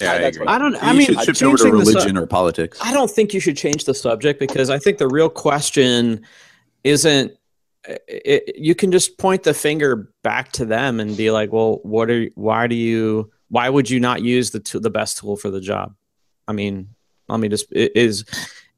[0.00, 0.48] yeah, I that's agree.
[0.48, 0.72] I don't.
[0.72, 2.78] You I mean, should uh, shift over to changing su- religion or politics.
[2.82, 6.24] I don't think you should change the subject because I think the real question
[6.84, 7.32] isn't.
[7.84, 12.10] It, you can just point the finger back to them and be like, "Well, what
[12.10, 12.26] are?
[12.36, 13.30] Why do you?
[13.52, 15.94] Why would you not use the t- the best tool for the job?"
[16.48, 16.88] I mean,
[17.28, 18.24] let me just is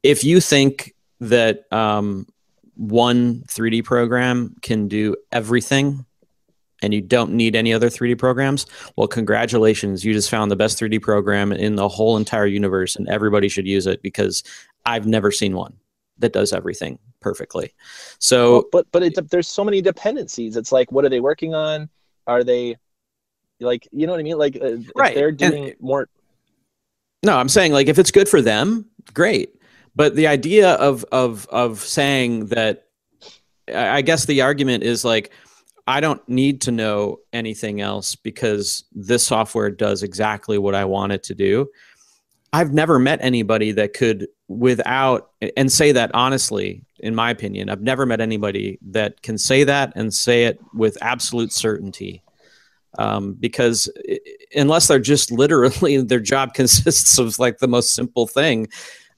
[0.02, 2.26] if you think that um,
[2.74, 6.04] one 3D program can do everything
[6.82, 8.66] and you don't need any other 3D programs,
[8.96, 10.04] well, congratulations.
[10.04, 13.68] You just found the best 3D program in the whole entire universe, and everybody should
[13.68, 14.42] use it because
[14.84, 15.74] I've never seen one
[16.18, 17.72] that does everything perfectly.
[18.18, 20.56] So, Well, but but it, there's so many dependencies.
[20.56, 21.88] It's like, what are they working on?
[22.26, 22.76] Are they
[23.64, 24.38] like, you know what I mean?
[24.38, 26.08] Like, uh, if Right, they're and- doing more.
[27.24, 29.50] no, I'm saying like if it's good for them, great.
[29.96, 32.84] But the idea of of of saying that,
[33.72, 35.30] I guess the argument is like,
[35.86, 41.12] I don't need to know anything else because this software does exactly what I want
[41.12, 41.68] it to do.
[42.52, 47.82] I've never met anybody that could, without, and say that honestly, in my opinion, I've
[47.82, 52.22] never met anybody that can say that and say it with absolute certainty.
[52.98, 53.88] Um, because
[54.54, 58.68] unless they're just literally their job consists of like the most simple thing,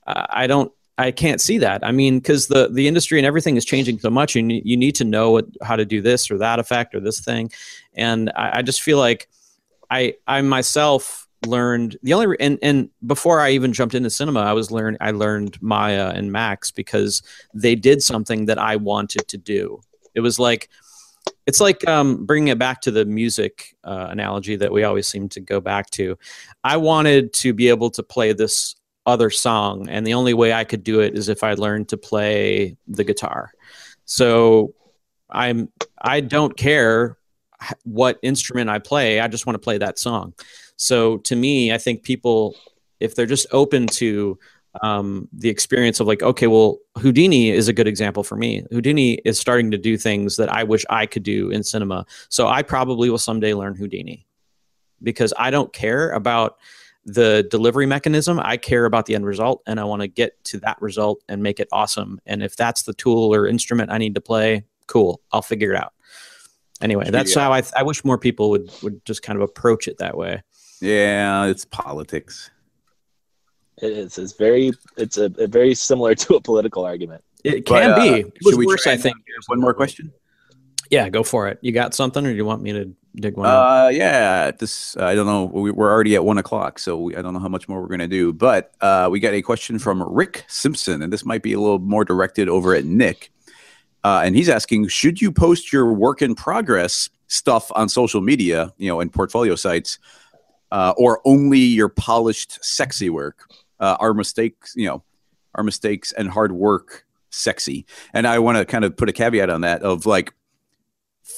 [0.07, 1.85] uh, I don't, I can't see that.
[1.85, 4.77] I mean, because the the industry and everything is changing so much, and you, you
[4.77, 7.51] need to know what, how to do this or that effect or this thing.
[7.95, 9.29] And I, I just feel like
[9.91, 14.53] I I myself learned the only and and before I even jumped into cinema, I
[14.53, 17.23] was learn I learned Maya and Max because
[17.55, 19.81] they did something that I wanted to do.
[20.15, 20.71] It was like
[21.47, 25.29] it's like um, bringing it back to the music uh, analogy that we always seem
[25.31, 26.19] to go back to.
[26.65, 28.75] I wanted to be able to play this
[29.07, 31.97] other song, and the only way I could do it is if I learned to
[31.97, 33.53] play the guitar.
[34.05, 34.75] So
[35.31, 35.71] I'm
[36.01, 37.17] I don't care
[37.85, 39.21] what instrument I play.
[39.21, 40.35] I just want to play that song.
[40.77, 42.55] So to me, I think people,
[43.01, 44.39] if they're just open to
[44.83, 48.65] um, the experience of like, okay, well, Houdini is a good example for me.
[48.71, 52.07] Houdini is starting to do things that I wish I could do in cinema.
[52.29, 54.27] So I probably will someday learn Houdini
[55.03, 56.59] because I don't care about
[57.05, 58.41] the delivery mechanism.
[58.41, 61.43] I care about the end result and I want to get to that result and
[61.43, 62.21] make it awesome.
[62.27, 65.79] And if that's the tool or instrument I need to play, cool, I'll figure it
[65.79, 65.93] out.
[66.81, 67.43] Anyway, that's yeah.
[67.43, 70.17] how I, th- I wish more people would, would just kind of approach it that
[70.17, 70.43] way.
[70.81, 72.51] Yeah, it's politics.
[73.83, 74.19] It is.
[74.19, 74.73] It's very.
[74.97, 77.23] It's a, a very similar to a political argument.
[77.45, 78.21] It can but, uh, be.
[78.21, 79.17] It was worse, I think.
[79.47, 80.13] One more question.
[80.91, 81.59] Yeah, go for it.
[81.63, 83.47] You got something, or do you want me to dig one?
[83.47, 84.51] Uh, yeah.
[84.53, 85.45] This I don't know.
[85.45, 87.89] We, are already at one o'clock, so we, I don't know how much more we're
[87.89, 88.33] gonna do.
[88.33, 91.79] But uh, we got a question from Rick Simpson, and this might be a little
[91.79, 93.31] more directed over at Nick.
[94.05, 98.73] Uh, and he's asking, should you post your work in progress stuff on social media,
[98.79, 99.99] you know, and portfolio sites,
[100.71, 103.51] uh, or only your polished, sexy work?
[103.79, 105.03] Uh, our mistakes, you know,
[105.55, 107.87] our mistakes and hard work sexy.
[108.13, 110.33] And I want to kind of put a caveat on that of like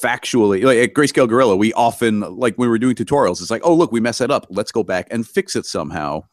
[0.01, 3.73] factually, like at Grayscale Gorilla, we often like when we're doing tutorials, it's like, oh
[3.73, 4.47] look, we mess that up.
[4.49, 6.23] Let's go back and fix it somehow.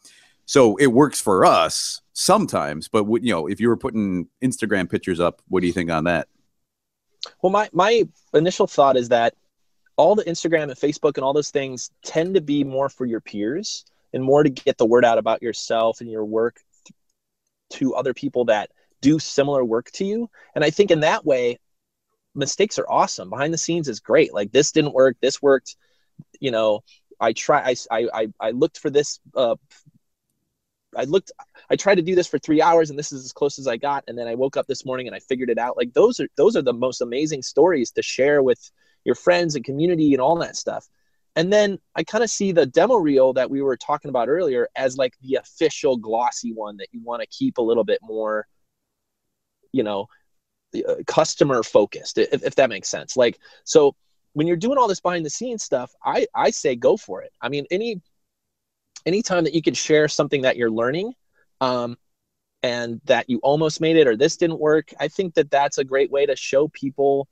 [0.45, 5.19] So it works for us sometimes, but you know, if you were putting Instagram pictures
[5.19, 6.29] up, what do you think on that?
[7.43, 8.05] Well, my my
[8.35, 9.35] initial thought is that
[9.97, 13.21] all the Instagram and Facebook and all those things tend to be more for your
[13.21, 16.61] peers and more to get the word out about yourself and your work
[17.71, 20.29] to other people that do similar work to you.
[20.55, 21.59] And I think in that way,
[22.35, 23.31] mistakes are awesome.
[23.31, 24.33] Behind the scenes is great.
[24.33, 25.77] Like this didn't work, this worked.
[26.41, 26.81] You know,
[27.21, 27.75] I try.
[27.91, 29.21] I I I looked for this.
[29.35, 29.57] Uh,
[30.97, 31.33] I looked.
[31.71, 33.77] I tried to do this for three hours, and this is as close as I
[33.77, 34.05] got.
[34.07, 35.77] And then I woke up this morning and I figured it out.
[35.77, 38.71] Like those are those are the most amazing stories to share with
[39.05, 40.89] your friends and community and all that stuff.
[41.37, 44.69] And then I kind of see the demo reel that we were talking about earlier
[44.75, 48.47] as like the official glossy one that you want to keep a little bit more,
[49.71, 50.07] you know,
[50.75, 53.17] uh, customer focused, if, if that makes sense.
[53.17, 53.95] Like, so
[54.33, 57.33] when you're doing all this behind the scenes stuff, I, I say go for it.
[57.41, 58.01] I mean, any,
[59.05, 61.13] anytime that you can share something that you're learning,
[61.61, 61.97] um,
[62.63, 65.85] and that you almost made it or this didn't work, I think that that's a
[65.85, 67.29] great way to show people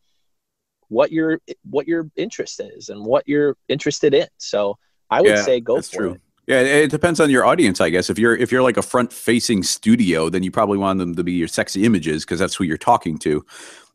[0.95, 4.28] what your what your interest is and what you're interested in.
[4.38, 4.78] So
[5.11, 6.12] I would yeah, say go for true.
[6.12, 6.20] it.
[6.47, 8.11] Yeah, it depends on your audience, I guess.
[8.11, 11.24] If you're if you're like a front facing studio, then you probably want them to
[11.24, 13.45] be your sexy images because that's who you're talking to.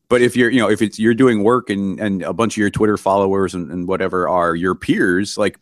[0.09, 2.57] But if you're, you know, if it's you're doing work and and a bunch of
[2.57, 5.59] your Twitter followers and, and whatever are your peers, like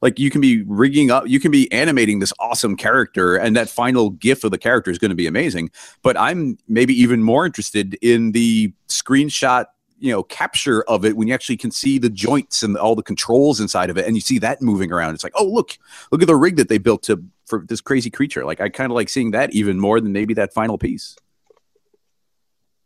[0.00, 3.68] like you can be rigging up, you can be animating this awesome character, and that
[3.68, 5.70] final GIF of the character is going to be amazing.
[6.02, 9.66] But I'm maybe even more interested in the screenshot
[9.98, 13.02] you know capture of it when you actually can see the joints and all the
[13.02, 15.14] controls inside of it and you see that moving around.
[15.14, 15.78] It's like oh look
[16.12, 18.44] look at the rig that they built to for this crazy creature.
[18.44, 21.16] Like i kind of like seeing that even more than maybe that final piece.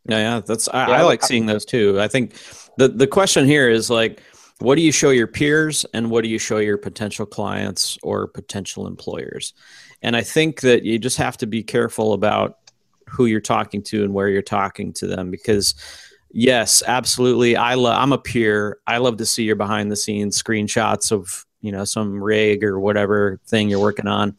[0.08, 2.00] Yeah yeah that's i, yeah, I like I, seeing those too.
[2.00, 2.34] I think
[2.78, 4.22] the the question here is like
[4.58, 8.28] what do you show your peers and what do you show your potential clients or
[8.28, 9.54] potential employers?
[10.02, 12.58] And i think that you just have to be careful about
[13.12, 15.74] who you're talking to and where you're talking to them because
[16.32, 17.56] Yes, absolutely.
[17.56, 17.96] I love.
[17.98, 18.78] I'm a peer.
[18.86, 22.80] I love to see your behind the scenes screenshots of you know some rig or
[22.80, 24.36] whatever thing you're working on.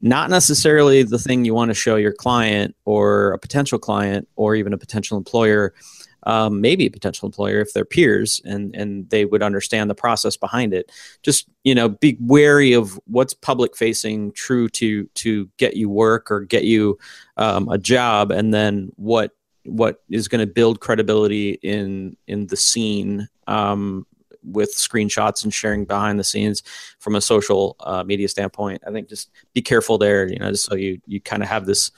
[0.00, 4.54] Not necessarily the thing you want to show your client or a potential client or
[4.54, 5.74] even a potential employer.
[6.22, 10.38] Um, maybe a potential employer if they're peers and and they would understand the process
[10.38, 10.90] behind it.
[11.22, 16.30] Just you know, be wary of what's public facing, true to to get you work
[16.30, 16.98] or get you
[17.36, 19.32] um, a job, and then what
[19.66, 24.06] what is going to build credibility in in the scene um,
[24.42, 26.62] with screenshots and sharing behind the scenes
[26.98, 28.82] from a social uh, media standpoint.
[28.86, 30.28] I think just be careful there.
[30.28, 31.90] You know, so you you kind of have this.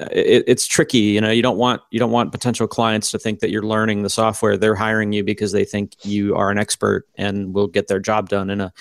[0.00, 1.30] Uh, it, it's tricky, you know.
[1.30, 4.56] You don't want you don't want potential clients to think that you're learning the software.
[4.56, 8.28] They're hiring you because they think you are an expert and will get their job
[8.28, 8.72] done in a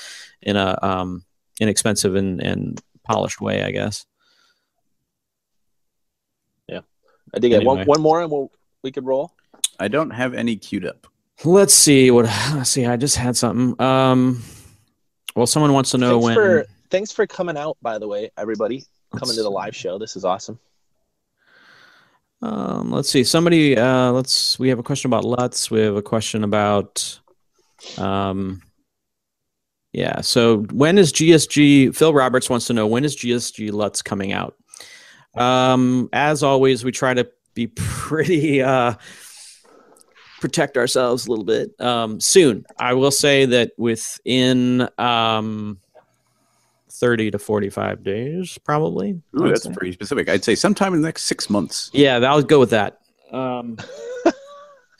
[0.41, 1.23] in a um,
[1.59, 4.05] inexpensive and, and polished way, I guess.
[7.33, 7.63] I dig it.
[7.63, 7.85] One, Anyway.
[7.89, 8.51] one more and we'll
[8.83, 9.33] we could roll.
[9.79, 11.07] I don't have any queued up.
[11.43, 12.25] Let's see what.
[12.53, 12.85] Let's see.
[12.85, 13.79] I just had something.
[13.81, 14.43] Um,
[15.35, 16.35] well, someone wants to know thanks when.
[16.35, 18.85] for thanks for coming out, by the way, everybody.
[19.11, 19.97] Coming Let's to the live show.
[19.99, 20.59] This is awesome.
[22.41, 23.23] Um, let's see.
[23.23, 23.77] Somebody.
[23.77, 24.59] Uh, let's.
[24.59, 25.71] We have a question about Lutz.
[25.71, 27.19] We have a question about.
[27.97, 28.61] Um.
[29.91, 30.21] Yeah.
[30.21, 31.95] So when is GSG?
[31.95, 34.55] Phil Roberts wants to know when is GSG Lutz coming out.
[35.35, 36.09] Um.
[36.13, 38.61] As always, we try to be pretty.
[38.61, 38.95] Uh,
[40.41, 41.79] protect ourselves a little bit.
[41.79, 42.19] Um.
[42.19, 45.79] Soon, I will say that within um.
[46.95, 49.73] 30 to 45 days probably Ooh, that's say.
[49.73, 50.29] pretty specific.
[50.29, 51.89] I'd say sometime in the next six months.
[51.91, 52.99] Yeah, I'll go with that.
[53.31, 53.77] Um,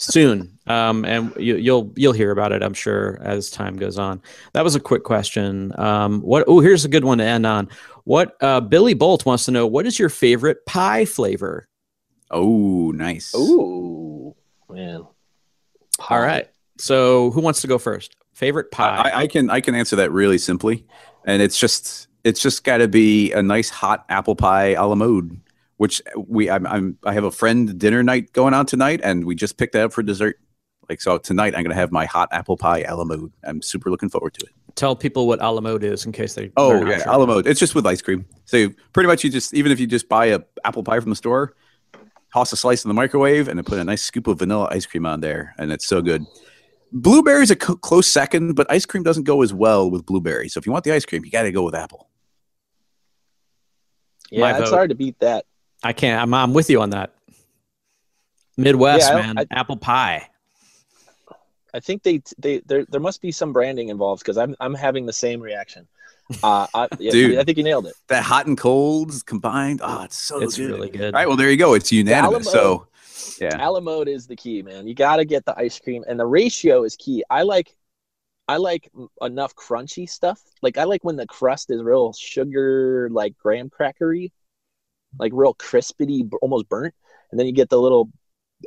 [0.04, 4.22] soon, um, and you, you'll you'll hear about it, I'm sure, as time goes on.
[4.54, 5.72] That was a quick question.
[5.80, 6.44] Um, what?
[6.48, 7.70] Oh, here's a good one to end on.
[8.04, 8.36] What?
[8.42, 11.68] Uh, Billy Bolt wants to know what is your favorite pie flavor?
[12.32, 13.34] Oh, nice.
[13.36, 14.36] Oh
[14.70, 15.06] man.
[16.10, 16.50] All right.
[16.78, 18.16] So, who wants to go first?
[18.34, 19.12] Favorite pie?
[19.12, 20.86] I, I can I can answer that really simply,
[21.26, 24.96] and it's just it's just got to be a nice hot apple pie a la
[24.96, 25.40] mode.
[25.84, 29.36] Which we I'm, I'm I have a friend dinner night going on tonight, and we
[29.36, 30.40] just picked that up for dessert.
[30.88, 33.34] Like so tonight, I'm gonna have my hot apple pie a la mode.
[33.44, 34.54] I'm super looking forward to it.
[34.76, 36.54] Tell people what a la mode is in case they.
[36.56, 37.12] Oh yeah, sure.
[37.12, 37.48] a la mode.
[37.48, 38.26] It's just with ice cream.
[38.46, 41.18] So pretty much you just even if you just buy a apple pie from the
[41.18, 41.54] store,
[42.32, 44.86] toss a slice in the microwave, and then put a nice scoop of vanilla ice
[44.86, 46.24] cream on there, and it's so good.
[46.94, 50.48] Blueberry's a co- close second, but ice cream doesn't go as well with blueberry.
[50.48, 52.08] So if you want the ice cream, you got to go with apple.
[54.32, 54.76] Yeah, My it's vote.
[54.76, 55.46] hard to beat that.
[55.84, 56.22] I can't.
[56.22, 57.14] I'm, I'm with you on that.
[58.58, 59.38] Midwest, Yeah, man.
[59.40, 60.30] I- Apple pie.
[61.76, 65.08] I think they they there there must be some branding involved because I'm I'm having
[65.08, 65.88] the same reaction.
[66.44, 67.38] Uh, I, yeah, Dude.
[67.40, 67.96] I think you nailed it.
[68.08, 70.70] That hot and colds combined, oh, it's so It's good.
[70.70, 71.14] really good.
[71.16, 71.74] All right, well there you go.
[71.74, 72.48] It's unanimous.
[72.54, 72.88] Alamo- So
[73.44, 74.88] yeah, A la mode is the key, man.
[74.88, 77.24] You got to get the ice cream, and the ratio is key.
[77.30, 77.76] I like,
[78.48, 80.40] I like enough crunchy stuff.
[80.62, 84.32] Like I like when the crust is real sugar, like graham crackery,
[85.20, 86.94] like real crispity, almost burnt,
[87.32, 88.10] and then you get the little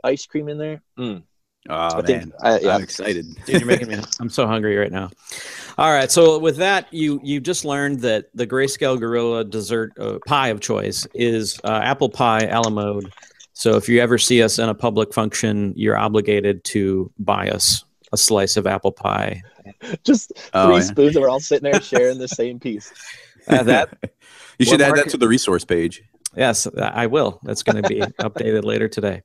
[0.05, 0.83] ice cream in there.
[0.99, 1.23] Mm.
[1.69, 2.75] oh I man, think, I, yeah.
[2.77, 3.27] I'm excited.
[3.47, 3.97] Dude, you're making me.
[4.21, 5.11] I'm so hungry right now.
[5.79, 10.19] All right, so with that, you you just learned that the greyscale gorilla dessert uh,
[10.27, 13.11] pie of choice is uh, apple pie a la mode.
[13.53, 17.85] So if you ever see us in a public function, you're obligated to buy us
[18.13, 19.43] a slice of apple pie.
[20.05, 20.81] just three Oh, yeah.
[20.83, 22.93] spoons, and we're all sitting there sharing the same piece.
[23.49, 23.99] Uh, that
[24.59, 26.03] You should add Mark- that to the resource page.
[26.37, 27.41] Yes, I will.
[27.43, 29.23] That's going to be updated later today.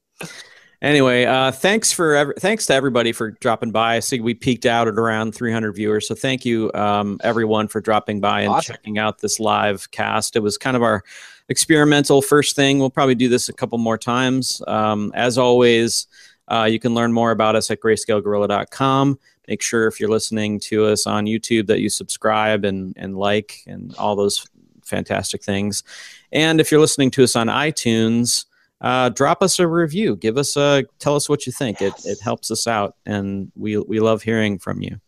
[0.82, 3.97] Anyway, uh, thanks for ev- thanks to everybody for dropping by.
[3.97, 7.82] I see we peaked out at around 300 viewers, so thank you um, everyone for
[7.82, 8.74] dropping by and Awesome.
[8.76, 10.36] checking out this live cast.
[10.36, 11.03] It was kind of our
[11.49, 12.80] experimental first thing.
[12.80, 14.59] We'll probably do this a couple more times.
[14.68, 16.07] Um, as always,
[16.47, 19.20] uh, you can learn more about us at greyscalegorilla.com.
[19.47, 23.59] Make sure if you're listening to us on YouTube that you subscribe and and like
[23.68, 24.47] and all those
[24.84, 25.84] fantastic things.
[26.32, 28.46] And if you're listening to us on iTunes,
[28.82, 30.16] uh, drop us a review.
[30.16, 31.80] Give us a tell us what you think.
[31.80, 32.06] Yes.
[32.06, 35.00] It it helps us out, and we we love hearing from you.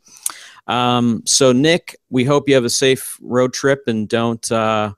[0.67, 4.93] Um, so Nick, we hope you have a safe road trip and don't uh,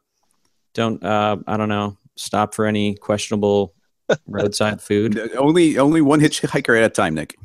[0.73, 3.73] don't uh, I don't know stop for any questionable
[4.27, 5.17] roadside food.
[5.35, 7.35] Only only one hitchhiker at a time, Nick.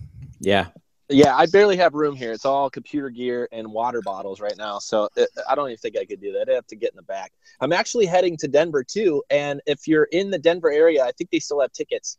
[0.41, 0.67] Yeah,
[1.11, 2.31] Yeah, I barely have room here.
[2.31, 4.79] It's all computer gear and water bottles right now.
[4.79, 6.49] So uh, I don't even think I could do that.
[6.49, 7.33] I'd have to get in the back.
[7.61, 9.23] I'm actually heading to Denver too.
[9.29, 12.17] And if you're in the Denver area, I think they still have tickets.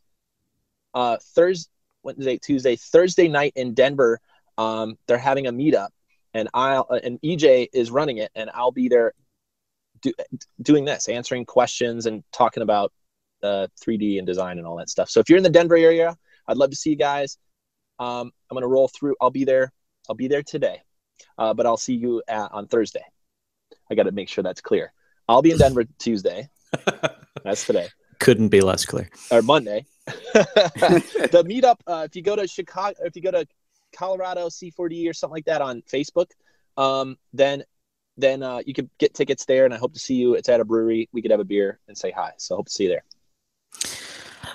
[0.94, 1.72] Uh, Thursday,
[2.04, 4.20] Wednesday, Tuesday, Thursday night in Denver,
[4.58, 5.90] um, they're having a meetup,
[6.34, 9.14] and I'll uh, and EJ is running it, and I'll be there
[10.02, 10.12] do,
[10.62, 12.92] doing this, answering questions and talking about
[13.42, 15.10] uh, 3D and design and all that stuff.
[15.10, 16.18] So if you're in the Denver area,
[16.48, 17.38] I'd love to see you guys.
[18.02, 19.16] Um, I'm gonna roll through.
[19.22, 19.72] I'll be there.
[20.10, 20.82] I'll be there today,
[21.38, 23.06] uh, but I'll see you at, on Thursday.
[23.90, 24.94] I got to make sure that's clear.
[25.30, 26.50] I'll be in Denver Tuesday.
[27.44, 27.90] That's today
[28.22, 29.10] couldn't be less clear.
[29.32, 29.86] or Monday.
[30.06, 31.78] the meetup.
[31.86, 33.46] Uh, if you go to Chicago, if you go to
[33.94, 36.28] Colorado C4D or something like that on Facebook,
[36.78, 37.64] um, then
[38.18, 39.66] then uh, you could get tickets there.
[39.66, 40.36] And I hope to see you.
[40.36, 41.10] It's at a brewery.
[41.12, 42.34] We could have a beer and say hi.
[42.38, 43.04] So I hope to see you there.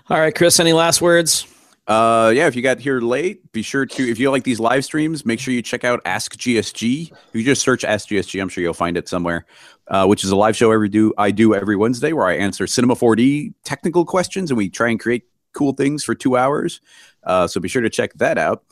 [0.09, 0.61] All right, Chris.
[0.61, 1.47] Any last words?
[1.87, 4.85] Uh, yeah, if you got here late, be sure to if you like these live
[4.85, 7.13] streams, make sure you check out Ask GSG.
[7.13, 9.47] If you just search Ask GSG, I'm sure you'll find it somewhere.
[9.89, 12.67] Uh, which is a live show every do I do every Wednesday where I answer
[12.67, 16.81] Cinema 4D technical questions and we try and create cool things for two hours.
[17.23, 18.65] Uh, so be sure to check that out.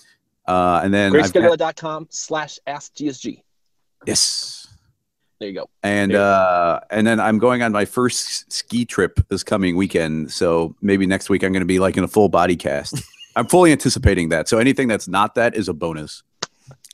[0.46, 1.32] Uh, and then I've
[2.10, 3.42] slash ask GSG.
[4.06, 4.63] yes,
[5.41, 5.68] There you go.
[5.82, 6.22] and you go.
[6.22, 10.30] uh, and then I'm going on my first ski trip this coming weekend.
[10.30, 13.03] So maybe next week I'm going to be like in a full body cast.
[13.37, 14.49] I'm fully anticipating that.
[14.49, 16.22] So anything that's not that is a bonus.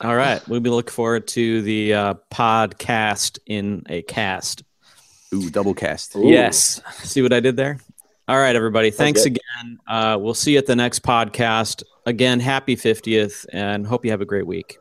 [0.01, 0.47] All right.
[0.49, 4.62] We'll be looking forward to the uh, podcast in a cast.
[5.34, 6.16] Ooh, double cast.
[6.16, 6.26] Ooh.
[6.26, 6.80] Yes.
[7.03, 7.78] See what I did there?
[8.26, 8.91] All right, everybody.
[8.91, 9.38] Thanks good.
[9.38, 9.78] again.
[9.86, 11.82] Uh, we'll see you at the next podcast.
[12.07, 14.78] Again, happy 50th and hope you have a great week.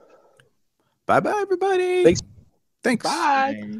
[1.06, 2.04] Bye bye, everybody.
[2.04, 2.22] Thanks.
[2.84, 3.04] Thanks.
[3.04, 3.80] Bye.